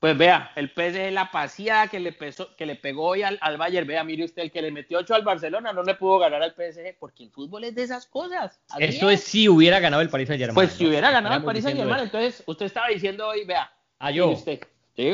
[0.00, 3.58] pues vea, el PSG, la paseada que le, pesó- que le pegó hoy al, al
[3.58, 6.42] Bayern, vea, mire usted, el que le metió 8 al Barcelona no le pudo ganar
[6.42, 8.58] al PSG, porque el fútbol es de esas cosas.
[8.78, 10.54] Eso es si hubiera ganado el Paris Saint Germain.
[10.54, 12.16] Pues si hubiera ganado el Paris Saint diciendo Germain, eso.
[12.16, 14.34] entonces usted estaba diciendo hoy, vea, Ah, yo.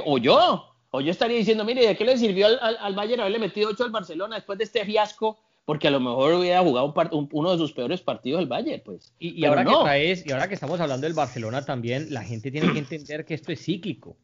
[0.04, 3.40] O yo, o yo estaría diciendo, mire, ¿de qué le sirvió al, al, Bayern haberle
[3.40, 5.38] metido 8 al Barcelona después de este fiasco?
[5.64, 6.94] Porque a lo mejor hubiera jugado
[7.32, 9.12] uno de sus peores partidos el Bayern, pues.
[9.18, 12.72] Y, ahora que traes, y ahora que estamos hablando del Barcelona también, la gente tiene
[12.72, 14.16] que entender que esto es cíclico.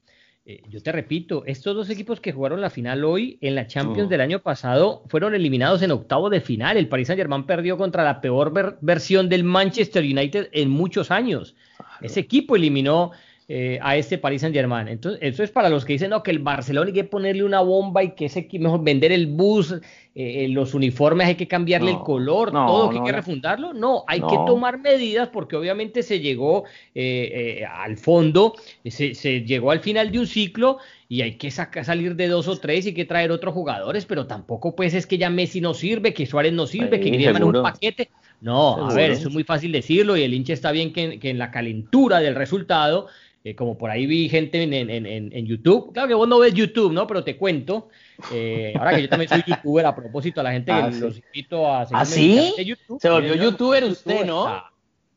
[0.45, 4.09] Eh, yo te repito, estos dos equipos que jugaron la final hoy en la Champions
[4.09, 6.77] del año pasado fueron eliminados en octavo de final.
[6.77, 11.55] El Paris Saint Germain perdió contra la peor versión del Manchester United en muchos años.
[12.01, 13.13] Ese equipo eliminó
[13.55, 14.89] eh, a este Paris Saint Germain.
[14.89, 17.61] Entonces, eso es para los que dicen no, que el Barcelona hay que ponerle una
[17.61, 19.75] bomba y que ese mejor vender el bus,
[20.15, 23.75] eh, los uniformes hay que cambiarle el color, todo que hay que refundarlo.
[23.75, 28.55] No, hay que tomar medidas porque obviamente se llegó eh, al fondo,
[28.87, 29.13] se,
[29.45, 30.79] llegó al final de un ciclo
[31.11, 34.27] y hay que salir de dos o tres y hay que traer otros jugadores, pero
[34.27, 37.63] tampoco pues es que ya Messi no sirve, que Suárez no sirve, que Griezmann un
[37.63, 38.09] paquete.
[38.41, 41.29] No, a ver, eso es muy fácil decirlo y el hincha está bien que, que
[41.29, 43.09] en la calentura del resultado
[43.45, 45.93] eh, como por ahí vi gente en, en, en, YouTube.
[45.93, 47.09] Claro que vos no ves YouTube, ¿no?
[47.09, 47.89] Pero te cuento.
[48.33, 51.17] Eh, ahora que yo también soy youtuber, a propósito, a la gente ah, que los
[51.17, 51.99] invito a seguir.
[52.01, 52.65] ¿Ah, sí?
[52.65, 54.63] YouTube, Se volvió youtuber usted, ¿no?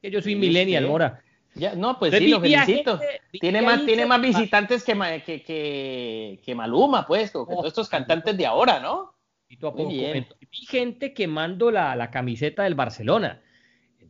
[0.01, 1.21] Que yo soy millennial, Mora.
[1.53, 2.99] Ya, no, pues sí, lo felicito.
[3.31, 4.93] tiene más, tiene más visitantes que,
[5.25, 9.13] que, que, que Maluma, pues, que todos estos cantantes de ahora, ¿no?
[9.47, 9.87] Y a poco.
[9.87, 10.25] Vi
[10.67, 13.41] gente quemando la, la camiseta del Barcelona.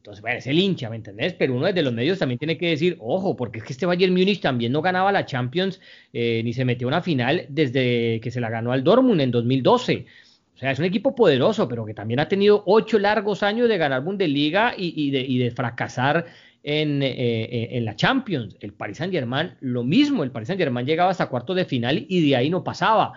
[0.05, 1.33] Entonces, bueno, es el hincha, ¿me entendés?
[1.33, 4.13] Pero uno desde los medios también tiene que decir, ojo, porque es que este Bayern
[4.13, 5.81] Múnich también no ganaba la Champions
[6.13, 9.31] eh, ni se metió a una final desde que se la ganó al Dortmund en
[9.31, 10.05] 2012.
[10.53, 13.79] O sea, es un equipo poderoso, pero que también ha tenido ocho largos años de
[13.79, 16.27] ganar Bundesliga y, de, y de, fracasar
[16.61, 18.57] en, eh, eh, en, la Champions.
[18.59, 22.35] El Paris Saint-Germain, lo mismo, el Paris Saint-Germain llegaba hasta cuartos de final y de
[22.35, 23.13] ahí no pasaba.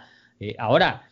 [0.57, 1.08] ahora,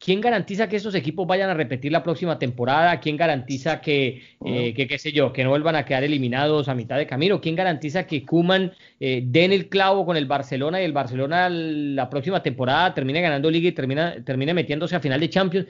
[0.00, 3.00] ¿Quién garantiza que estos equipos vayan a repetir la próxima temporada?
[3.00, 6.74] ¿Quién garantiza que, eh, que, qué sé yo, que no vuelvan a quedar eliminados a
[6.76, 7.40] mitad de camino?
[7.40, 12.08] ¿Quién garantiza que Kuman eh, den el clavo con el Barcelona y el Barcelona la
[12.08, 15.66] próxima temporada termine ganando liga y termina, termine metiéndose a final de Champions?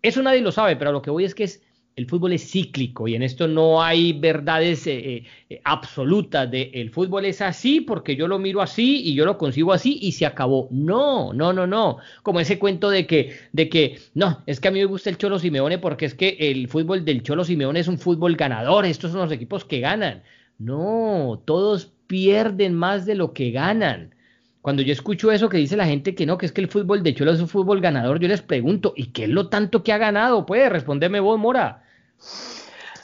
[0.00, 1.60] Eso nadie lo sabe, pero lo que voy es que es
[1.94, 6.90] el fútbol es cíclico y en esto no hay verdades eh, eh, absolutas de el
[6.90, 10.24] fútbol es así porque yo lo miro así y yo lo consigo así y se
[10.24, 10.68] acabó.
[10.70, 11.98] No, no, no, no.
[12.22, 15.18] Como ese cuento de que, de que no, es que a mí me gusta el
[15.18, 19.12] Cholo Simeone porque es que el fútbol del Cholo Simeone es un fútbol ganador, estos
[19.12, 20.22] son los equipos que ganan.
[20.58, 24.14] No, todos pierden más de lo que ganan.
[24.62, 27.02] Cuando yo escucho eso que dice la gente que no, que es que el fútbol
[27.02, 29.92] de Cholo es un fútbol ganador, yo les pregunto, ¿y qué es lo tanto que
[29.92, 30.46] ha ganado?
[30.46, 31.82] Puede responderme vos, Mora.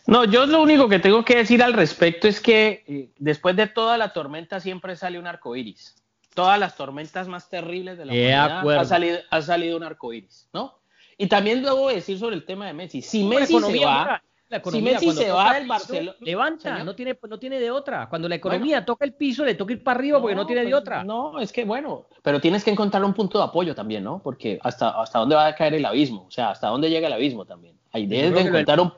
[0.07, 3.67] No, yo lo único que tengo que decir al respecto es que eh, después de
[3.67, 5.97] toda la tormenta siempre sale un arco iris.
[6.33, 10.49] Todas las tormentas más terribles de la humanidad ha salido, ha salido un arco iris,
[10.53, 10.79] ¿no?
[11.19, 13.03] Y también debo decir sobre el tema de Messi.
[13.03, 14.23] Si Messi se va,
[14.71, 16.17] si Messi se va del Barcelona.
[16.21, 18.09] Levanta, no tiene, no tiene de otra.
[18.09, 20.71] Cuando la economía toca el piso, le toca ir para arriba porque no tiene de
[20.71, 21.05] pues, otra.
[21.05, 24.21] No, es que bueno, pero tienes que encontrar un punto de apoyo también, ¿no?
[24.23, 27.13] Porque hasta, hasta dónde va a caer el abismo, o sea, hasta dónde llega el
[27.13, 27.77] abismo también.
[27.93, 28.91] Hay debes de encontrar un,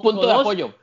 [0.00, 0.74] punto de apoyo.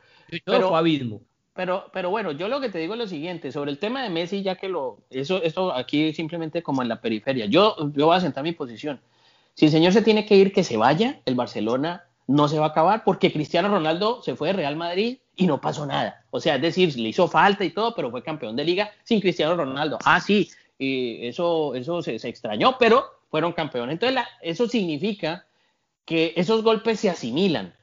[0.43, 1.21] Pero, abismo.
[1.54, 4.10] Pero, pero bueno, yo lo que te digo es lo siguiente, sobre el tema de
[4.10, 8.17] Messi, ya que lo, eso, eso aquí simplemente como en la periferia, yo, yo voy
[8.17, 8.99] a sentar mi posición.
[9.54, 12.68] Si el señor se tiene que ir, que se vaya, el Barcelona no se va
[12.68, 16.26] a acabar porque Cristiano Ronaldo se fue de Real Madrid y no pasó nada.
[16.32, 19.22] O sea, es decir, le hizo falta y todo, pero fue campeón de liga sin
[19.22, 20.00] Cristiano Ronaldo.
[20.06, 23.94] Ah, sí, y eso, eso se, extrañó, pero fueron campeones.
[23.94, 25.46] Entonces, eso significa
[26.06, 27.74] que esos golpes se asimilan.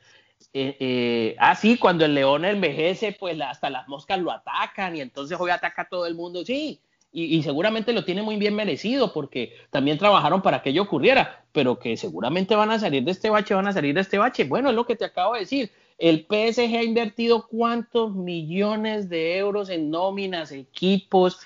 [0.55, 5.01] Eh, eh, ah, sí, cuando el león envejece, pues hasta las moscas lo atacan y
[5.01, 6.45] entonces hoy ataca a todo el mundo.
[6.45, 6.81] Sí,
[7.15, 11.79] y, seguramente lo tiene muy bien merecido porque también trabajaron para que ello ocurriera, pero
[11.79, 14.45] que seguramente van a salir de este bache, van a salir de este bache.
[14.45, 15.71] Bueno, es lo que te acabo de decir.
[15.99, 21.39] El PSG ha invertido cuántos millones de euros en nóminas, equipos,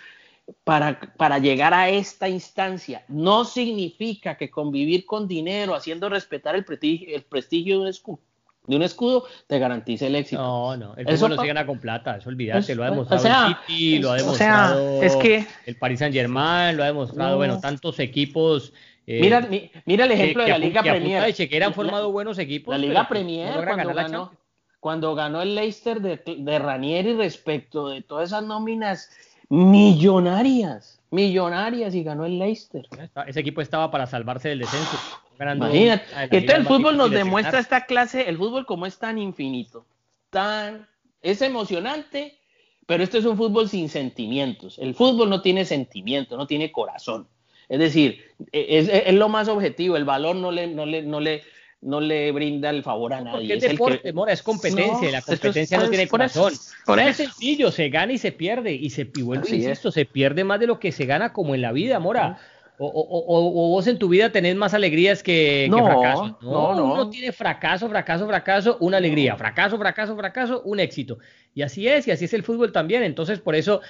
[0.63, 3.05] para, para, llegar a esta instancia.
[3.09, 8.21] No significa que convivir con dinero, haciendo respetar el prestigio, el prestigio de un, escudo,
[8.67, 10.43] de un escudo te garantiza el éxito.
[10.43, 13.57] No, no, el fútbol no se gana con plata, eso olvídate, lo ha demostrado el
[13.67, 17.99] City, lo ha demostrado es que, el Paris Saint Germain, lo ha demostrado, bueno, tantos
[17.99, 18.73] equipos.
[19.07, 19.49] Eh, mira,
[19.85, 21.35] mira el ejemplo de la Liga Premier.
[21.35, 22.73] Que, que han formado buenos equipos.
[22.73, 24.33] La Liga Premier, cuando, ganó,
[24.81, 29.11] cuando ganó el Leicester de, de Ranieri respecto de todas esas nóminas
[29.49, 32.87] millonarias, millonarias y ganó el Leicester.
[33.27, 34.99] Ese equipo estaba para salvarse del descenso.
[35.39, 36.05] Imagínate.
[36.23, 39.87] Entonces el fútbol nos demuestra esta clase, el fútbol como es tan infinito,
[40.31, 40.87] tan
[41.23, 42.39] es emocionante,
[42.87, 44.79] pero esto es un fútbol sin sentimientos.
[44.79, 47.29] El fútbol no tiene sentimiento, no tiene corazón.
[47.69, 51.21] Es decir, e, es, es, lo más objetivo, el valor no le, no le, no
[51.21, 51.43] le,
[51.83, 53.55] no le brinda el favor a nadie.
[53.55, 56.53] es, deporte, Mora, es competencia, la competencia no tiene corazón.
[56.85, 60.61] Por es sencillo, se gana y se pierde, y se, vuelve, insisto, se pierde más
[60.61, 62.39] de lo que se gana como en la vida, Mora.
[62.79, 66.37] O, o, vos en tu vida tenés más alegrías que, no, fracasos.
[66.43, 69.35] No, no, Uno tiene fracaso, fracaso, fracaso, una alegría.
[69.37, 71.19] Fracaso, fracaso, fracaso, un éxito.
[71.55, 73.03] Y así es, y así es el fútbol también.
[73.03, 73.81] Entonces, por eso,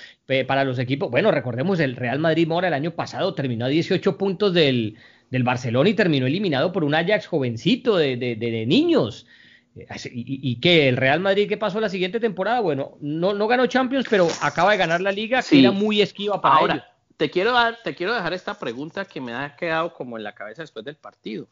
[0.47, 4.17] para los equipos, bueno, recordemos, el Real Madrid Mora el año pasado terminó a 18
[4.17, 4.97] puntos del,
[5.31, 9.27] del Barcelona y terminó eliminado por un Ajax jovencito de, de, niños.
[9.75, 12.61] Eh, y, que el Real Madrid, ¿qué pasó la siguiente temporada?
[12.61, 16.41] Bueno, no, no ganó Champions, pero acaba de ganar la liga, que era muy esquiva
[16.41, 20.17] para Ahora, Te quiero, dar, te quiero dejar esta pregunta que me ha quedado como
[20.17, 21.49] en la cabeza después del partido.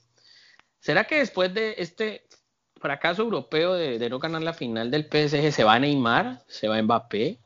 [0.81, 2.27] ¿Será que después de este
[2.77, 6.77] fracaso europeo de, no ganar la final del PSG se va a Neymar, se va
[6.77, 7.39] a Mbappé,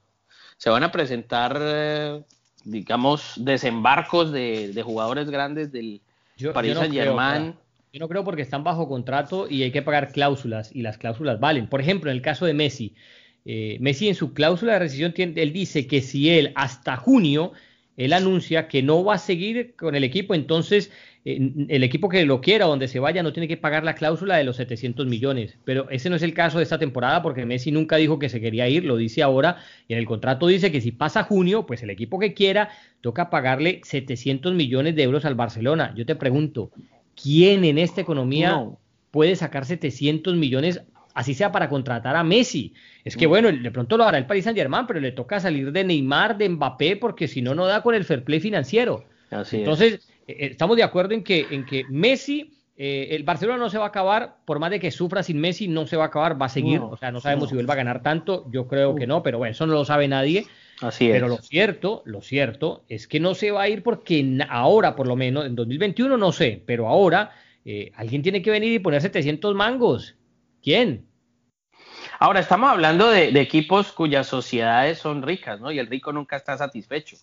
[0.57, 2.25] se van a presentar, eh,
[2.64, 6.03] digamos, desembarcos de, de jugadores grandes del,
[6.38, 6.53] yo,
[7.98, 11.68] no Creo, porque están bajo contrato y hay que pagar cláusulas y las cláusulas valen.
[11.68, 12.94] Por ejemplo, en el caso de Messi,
[13.44, 17.53] eh, Messi en su cláusula de rescisión, él dice que si él hasta junio,
[17.98, 20.90] él anuncia que no va a seguir con el equipo, entonces
[21.24, 24.44] el equipo que lo quiera, donde se vaya, no tiene que pagar la cláusula de
[24.44, 25.58] los 700 millones.
[25.64, 28.40] Pero ese no es el caso de esta temporada porque Messi nunca dijo que se
[28.40, 29.58] quería ir, lo dice ahora,
[29.88, 32.70] y en el contrato dice que si pasa junio, pues el equipo que quiera
[33.02, 35.92] toca pagarle 700 millones de euros al Barcelona.
[35.96, 36.70] Yo te pregunto,
[37.20, 38.64] ¿quién en esta economía
[39.11, 40.82] puede sacar 700 millones
[41.18, 42.72] así sea para contratar a Messi.
[43.02, 45.72] Es que bueno, de pronto lo hará el Paris Saint Germain, pero le toca salir
[45.72, 49.04] de Neymar, de Mbappé, porque si no, no da con el fair play financiero.
[49.28, 49.94] Entonces,
[50.28, 53.78] eh, eh, estamos de acuerdo en que, en que Messi, eh, el Barcelona no se
[53.78, 56.40] va a acabar, por más de que sufra sin Messi, no se va a acabar,
[56.40, 56.78] va a seguir.
[56.78, 59.38] o sea, no sabemos si él va a ganar tanto, yo creo que no, pero
[59.38, 60.46] bueno, eso no lo sabe nadie.
[60.81, 64.94] Así pero lo cierto, lo cierto es que no se va a ir porque ahora,
[64.94, 67.33] por lo menos, en 2021 no sé, pero ahora
[67.96, 70.14] alguien tiene que venir y poner 700 mangos.
[70.62, 71.08] ¿Quién?
[72.18, 75.70] Ahora estamos hablando de, de, equipos cuyas sociedades son ricas, ¿no?
[75.70, 77.16] Y el rico nunca está satisfecho.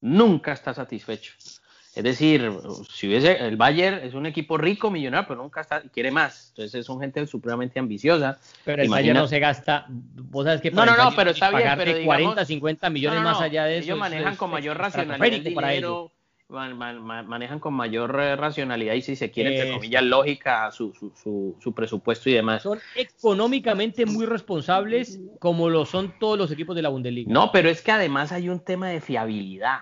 [0.00, 1.32] Nunca está satisfecho.
[1.98, 2.52] Es decir,
[2.92, 6.50] si hubiese, el Bayern es un equipo rico, millonario, pero nunca está, quiere más.
[6.50, 8.38] Entonces es un gente supremamente ambiciosa.
[8.64, 11.68] Pero el Bayern no se gasta, vos sabes que no, no, no, pero está bien,
[11.76, 13.86] pero 40, 50 millones más allá de eso.
[13.86, 16.12] Ellos manejan con mayor racionalidad dinero,
[16.48, 22.30] manejan con mayor racionalidad y si se quiere, entre comillas, lógica su, su, su, presupuesto
[22.30, 22.62] y demás.
[22.62, 27.30] Son económicamente muy responsables como lo son todos los equipos de la Bundesliga.
[27.32, 29.80] No, pero es que además hay un tema de fiabilidad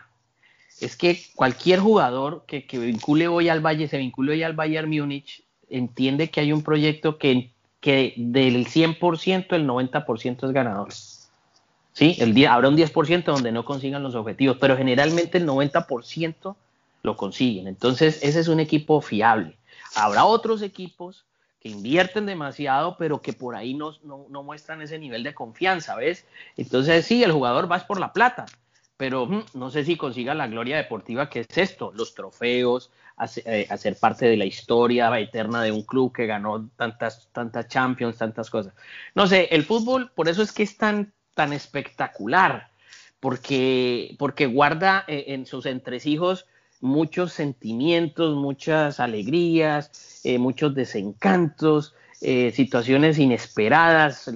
[0.81, 5.45] es que cualquier jugador que, vincule hoy al Valle, se vincule hoy al Bayern Múnich,
[5.69, 10.89] entiende que hay un proyecto que, que del 100% el 90% es ganador.
[11.97, 12.15] ¿Sí?
[12.19, 16.55] El día, habrá un 10% donde no consigan los objetivos, pero generalmente el 90%
[17.03, 17.69] lo consiguen.
[17.69, 19.57] Entonces, ese es un equipo fiable.
[19.95, 21.25] Habrá otros equipos
[21.59, 25.97] que invierten demasiado, pero que por ahí no, no, no muestran ese nivel de confianza,
[25.97, 26.27] ¿ves?
[26.59, 28.45] Entonces, sí, el jugador va por la plata,
[28.99, 32.91] pero mm, no sé si consiga la gloria deportiva que es esto, los trofeos,
[33.47, 38.19] eh, hacer parte de la historia eterna de un club que ganó tantas, tantas Champions,
[38.19, 38.75] tantas cosas.
[39.15, 42.71] No sé, el fútbol, por eso es que es tan, tan espectacular,
[43.21, 46.47] porque, porque guarda eh, en sus entresijos
[46.81, 51.95] muchos sentimientos, muchas alegrías, eh, muchos desencantos,
[52.53, 54.29] situaciones inesperadas,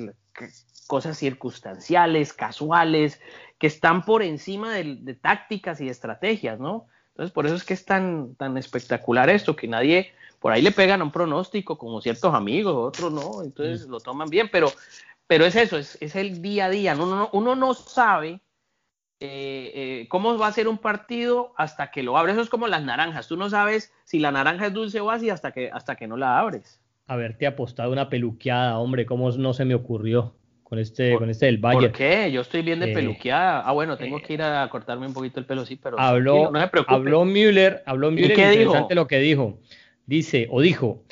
[0.86, 3.20] cosas circunstanciales, casuales,
[3.60, 6.86] que están por encima de, tácticas y estrategias, ¿no?
[7.10, 10.72] Entonces, por eso es que es tan, tan espectacular esto, que nadie, por ahí le
[10.72, 13.90] pegan a un pronóstico, como ciertos amigos, otros no, entonces mm.
[13.90, 14.72] lo toman bien, pero,
[15.30, 18.40] pero es eso, es, el día a día, uno, uno no sabe
[19.20, 22.66] eh, eh, cómo va a ser un partido hasta que lo abres, eso es como
[22.66, 25.94] las naranjas, tú no sabes si la naranja es dulce o así hasta que, hasta
[25.94, 26.80] que no la abres.
[27.06, 30.34] Haberte apostado una peluqueada, hombre, ¿cómo no se me ocurrió?
[30.64, 31.90] con este, con este del Valle.
[31.90, 32.30] ¿Por qué?
[32.32, 33.60] Yo estoy bien de eh, peluqueada.
[33.60, 36.60] Ah, bueno, tengo que ir a cortarme un poquito el pelo, sí, pero habló, no
[36.88, 39.60] Habló Müller, habló Müller, qué interesante lo que dijo.
[40.06, 41.04] Dice, o dijo,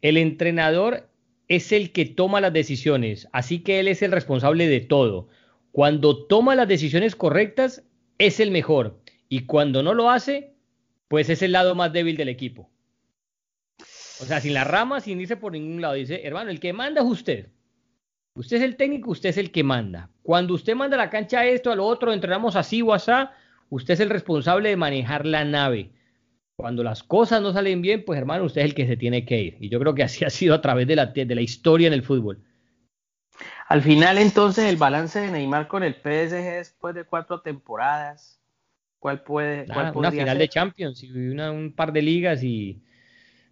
[0.00, 1.08] el entrenador
[1.48, 5.28] es el que toma las decisiones, así que él es el responsable de todo.
[5.72, 7.84] Cuando toma las decisiones correctas,
[8.18, 9.00] es el mejor.
[9.28, 10.54] Y cuando no lo hace,
[11.08, 12.70] pues es el lado más débil del equipo.
[14.20, 15.94] O sea, sin la rama, sin irse por ningún lado.
[15.94, 17.48] Dice, hermano, el que manda es usted.
[18.34, 20.10] Usted es el técnico, usted es el que manda.
[20.22, 23.12] Cuando usted manda la cancha a esto, a lo otro, entrenamos así o así,
[23.70, 25.90] usted es el responsable de manejar la nave.
[26.56, 29.40] Cuando las cosas no salen bien, pues hermano, usted es el que se tiene que
[29.40, 29.56] ir.
[29.60, 31.92] Y yo creo que así ha sido a través de la, de la historia en
[31.92, 32.42] el fútbol.
[33.68, 38.40] Al final, entonces, el balance de Neymar con el PSG después de cuatro temporadas,
[38.98, 39.66] ¿cuál puede?
[39.94, 42.80] una final de Champions y un par de ligas y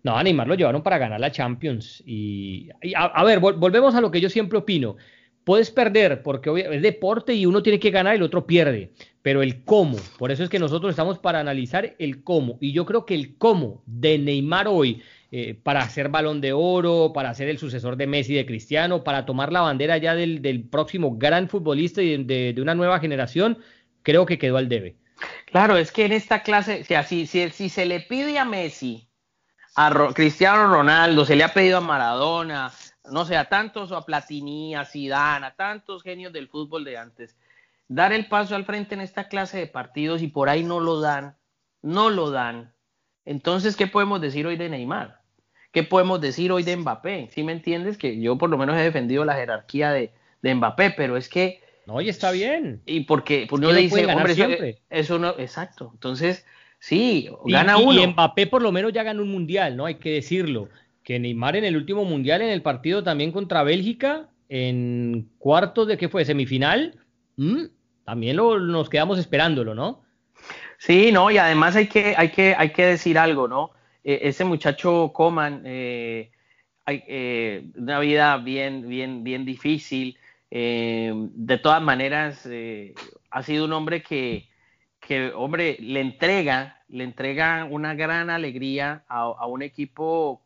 [0.03, 2.03] No, a Neymar lo llevaron para ganar la Champions.
[2.07, 4.97] Y, a, ver, volvemos a lo que yo siempre opino.
[5.45, 9.43] Puedes perder porque es deporte y uno tiene que ganar y el otro pierde, pero
[9.43, 12.57] el cómo, por eso es que nosotros estamos para analizar el cómo.
[12.61, 15.03] Y yo creo que el cómo de Neymar hoy
[15.37, 19.27] eh, para ser balón de oro, para ser el sucesor de Messi, de Cristiano, para
[19.27, 23.59] tomar la bandera ya del, próximo gran futbolista y de, una nueva generación,
[24.03, 24.97] creo que quedó al debe.
[25.47, 29.09] Claro, es que en esta clase, si, si, si se le pide a Messi
[29.77, 32.73] a Cristiano Ronaldo, se le ha pedido a Maradona,
[33.11, 36.97] no sé, a tantos o a Platini, a Zidane, a tantos genios del fútbol de
[36.97, 37.37] antes,
[37.89, 41.01] dar el paso al frente en esta clase de partidos y por ahí no lo
[41.01, 41.37] dan,
[41.83, 42.73] no lo dan.
[43.25, 45.21] Entonces, ¿qué podemos decir hoy de Neymar?
[45.73, 47.29] ¿Qué podemos decir hoy de Mbappé?
[47.33, 47.99] ¿Sí me entiendes?
[47.99, 51.63] Que yo por lo menos he defendido la jerarquía de, de Mbappé, pero es que...
[51.87, 52.81] No, y está bien.
[52.87, 54.79] Y porque pues, uno le dice, hombre, siempre.
[54.89, 55.91] Eso, no, exacto.
[55.93, 56.47] Entonces,
[56.85, 58.03] Sí, gana uno.
[58.03, 59.87] Y Mbappé por lo menos ya ganó un mundial, ¿no?
[59.87, 60.69] Hay que decirlo.
[61.05, 65.97] Que Neymar en el último mundial, en el partido también contra Bélgica, en cuartos de
[65.97, 66.99] qué fue, semifinal,
[68.05, 70.03] también lo, nos quedamos esperándolo, ¿no?
[70.79, 73.71] Sí, no, y además hay que, hay que, hay que decir algo, ¿no?
[74.03, 76.31] E, ese muchacho Coman, eh,
[76.87, 80.19] eh, una vida bien, bien, bien difícil.
[80.51, 82.49] Eh, de todas maneras,
[83.31, 84.49] ha sido un hombre que,
[85.01, 90.44] que, hombre, le entrega, le entrega una gran alegría a, un equipo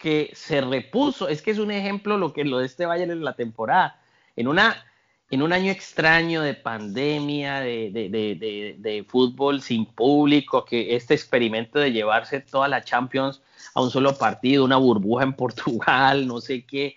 [0.00, 1.28] que se repuso.
[1.28, 4.00] Es que es un ejemplo lo que lo de este Bayern en la temporada.
[4.36, 4.84] En una
[5.32, 11.78] en un año extraño de pandemia, de, de, de, fútbol sin público, que este experimento
[11.78, 13.40] de llevarse toda la Champions
[13.74, 16.96] a un solo partido, una burbuja en Portugal, no sé qué,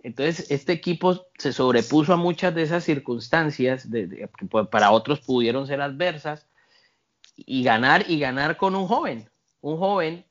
[0.00, 4.28] entonces, este equipo se sobrepuso a muchas de esas circunstancias que
[4.70, 6.46] para otros pudieron ser adversas
[7.36, 9.28] y ganar y ganar con un joven,
[9.60, 10.24] un joven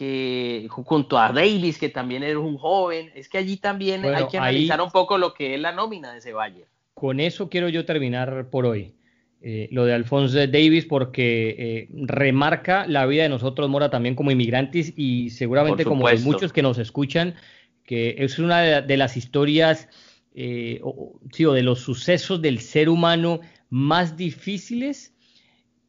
[0.00, 4.38] que junto a Davis, que también era un joven, es que allí también hay que
[4.38, 6.32] analizar un poco lo que es la nómina de ese.
[6.94, 8.94] Con eso quiero yo terminar por hoy.
[9.42, 14.30] Eh, lo de Alfonso Davis porque eh, remarca la vida de nosotros, Mora, también como
[14.30, 17.34] inmigrantes y seguramente como de muchos que nos escuchan,
[17.84, 19.86] que es una de, las historias,
[20.34, 25.12] eh, o, de los sucesos del ser humano más difíciles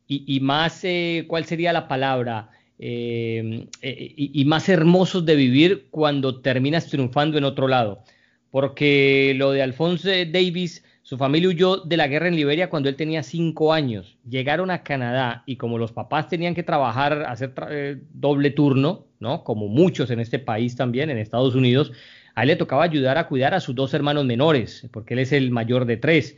[0.05, 0.83] y, más,
[1.27, 2.49] ¿cuál sería la palabra?
[2.83, 8.03] Eh, y, más hermosos de vivir cuando terminas triunfando en otro lado.
[8.49, 12.95] Porque lo de Alfonso Davis, su familia huyó de la guerra en Liberia cuando él
[12.95, 14.17] tenía cinco años.
[14.27, 17.53] Llegaron a Canadá y como los papás tenían que trabajar, hacer
[18.13, 19.43] doble turno, ¿no?
[19.43, 21.91] Como muchos en este país también, en Estados Unidos,
[22.33, 25.31] a él le tocaba ayudar a cuidar a sus dos hermanos menores, porque él es
[25.33, 26.35] el mayor de tres.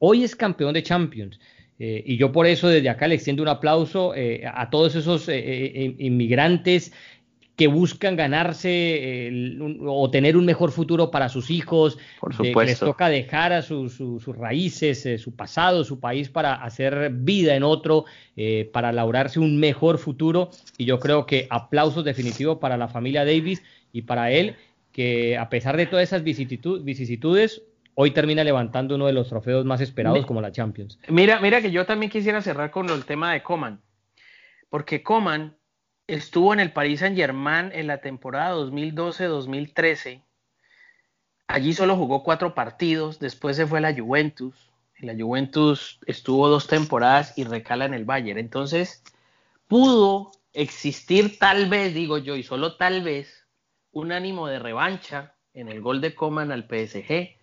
[0.00, 1.38] Hoy es campeón de Champions.
[1.78, 5.28] Eh, y yo por eso desde acá le extiendo un aplauso eh, a todos esos
[5.28, 6.92] eh, inmigrantes
[7.56, 9.30] que buscan ganarse
[9.86, 12.62] o tener un mejor futuro para sus hijos, Por supuesto.
[12.64, 17.62] les toca dejar a sus raíces, eh, su pasado, su país para hacer vida en
[17.62, 18.06] otro,
[18.36, 20.50] eh, para labrarse un mejor futuro.
[20.78, 23.62] Y yo creo que aplausos definitivos para la familia Davis
[23.92, 24.56] y para él,
[24.90, 27.62] que a pesar de todas esas vicisitudes,
[27.94, 30.98] hoy termina levantando uno de los trofeos más esperados como la Champions.
[31.08, 33.80] Mira, mira que yo también quisiera cerrar con el tema de Coman,
[34.68, 35.56] porque Coman
[36.06, 40.22] estuvo en el Paris Saint Germain en la temporada 2012-2013.
[41.46, 44.70] Allí solo jugó cuatro partidos, después se fue a la Juventus.
[44.96, 48.38] En la Juventus estuvo dos temporadas y recala en el Bayern.
[48.38, 49.02] Entonces,
[49.68, 53.46] pudo existir tal vez, digo yo, y solo tal vez,
[53.92, 57.36] un ánimo de revancha en el gol de Coman al PSG.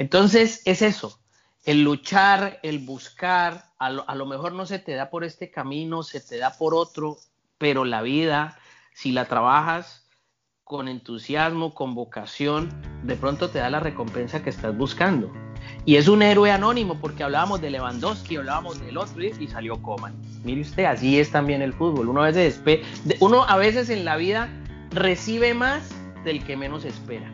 [0.00, 1.20] Entonces, es eso,
[1.66, 6.22] el luchar, el buscar, a lo, mejor no se te da por este camino, se
[6.22, 7.18] te da por otro,
[7.58, 8.56] pero la vida,
[8.94, 10.08] si la trabajas
[10.64, 12.70] con entusiasmo, con vocación,
[13.02, 15.30] de pronto te da la recompensa que estás buscando.
[15.84, 20.14] Y es un héroe anónimo porque hablábamos de Lewandowski, hablábamos del otro y salió Coman.
[20.44, 22.08] Mire usted, así es también el fútbol.
[22.08, 22.22] Uno
[23.42, 24.48] a veces en la vida
[24.92, 25.90] recibe más
[26.24, 27.30] del que menos espera.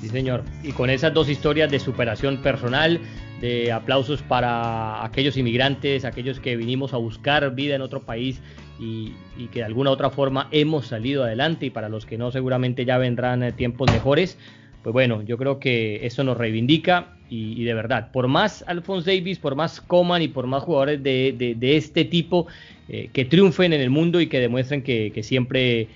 [0.00, 0.44] Sí, señor.
[0.62, 3.00] Y con esas dos historias de superación personal,
[3.40, 8.40] de aplausos para aquellos inmigrantes, aquellos que vinimos a buscar vida en otro país
[8.78, 9.14] y,
[9.52, 12.84] que de alguna u otra forma hemos salido adelante y para los que no seguramente
[12.84, 14.38] ya vendrán eh, tiempos mejores.
[14.82, 19.40] Pues bueno, yo creo que eso nos reivindica y, de verdad, por más Alphonse Davis,
[19.40, 22.46] por más Coman y por más jugadores de, este tipo
[22.88, 25.88] eh, que triunfen en el mundo y que demuestren que, siempre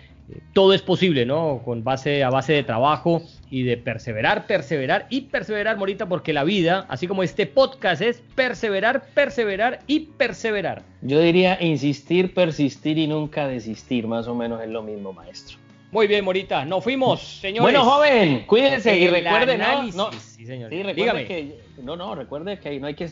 [0.54, 1.62] todo es posible, ¿no?
[1.64, 6.44] Con base a base de trabajo y de perseverar, perseverar y perseverar, Morita, porque la
[6.44, 10.82] vida, así como este podcast, es perseverar, perseverar y perseverar.
[11.02, 15.58] Yo diría insistir, persistir y nunca desistir, más o menos es lo mismo, maestro.
[15.92, 16.64] Muy bien, Morita.
[16.64, 17.62] Nos fuimos, señores.
[17.62, 19.82] Bueno, joven, cuídense y recuerde, ¿no?
[19.92, 20.70] no sí, señor.
[20.70, 23.06] Sí, recuerde que no, no, recuerde que no hay que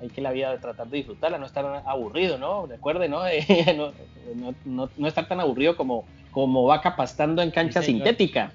[0.00, 2.66] hay que la vida tratar de disfrutarla, no estar aburrido, ¿no?
[2.66, 3.20] Recuerde, ¿no?
[4.64, 8.52] no, no, estar tan aburrido como como vaca pastando en cancha sintética.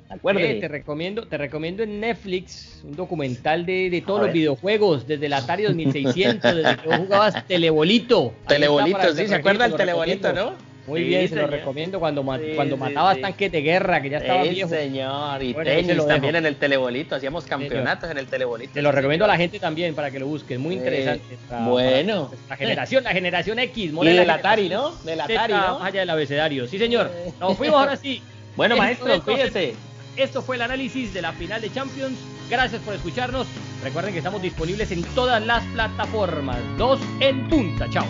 [0.55, 5.25] Eh, te recomiendo, te recomiendo en Netflix un documental de, de todos los videojuegos, desde
[5.25, 8.33] el Atari 2600, desde que vos jugabas telebolito.
[8.47, 10.53] Telebolito, sí, ¿se acuerda el telebolito, no?
[10.87, 14.49] Muy bien, se lo recomiendo cuando, cuando matabas tanques de guerra, que ya estaba sí,
[14.49, 14.69] viejo.
[14.69, 18.73] señor, y tenis también en el telebolito, hacíamos campeonatos en el telebolito.
[18.73, 21.37] Te lo recomiendo a la gente también para que lo busquen, muy interesante.
[21.67, 22.31] bueno.
[22.49, 23.91] la generación, la generación X.
[23.93, 24.91] Y del Atari, ¿no?
[25.03, 25.83] Del Atari, ¿no?
[25.83, 26.67] Allá del abecedario.
[26.67, 27.11] Sí, señor.
[27.39, 28.21] Nos fuimos ahora sí.
[28.55, 29.75] Bueno, maestro, cuídese.
[30.15, 32.17] Esto fue el análisis de la final de Champions.
[32.49, 33.47] Gracias por escucharnos.
[33.83, 36.57] Recuerden que estamos disponibles en todas las plataformas.
[36.77, 37.89] Dos en punta.
[37.89, 38.05] Chao.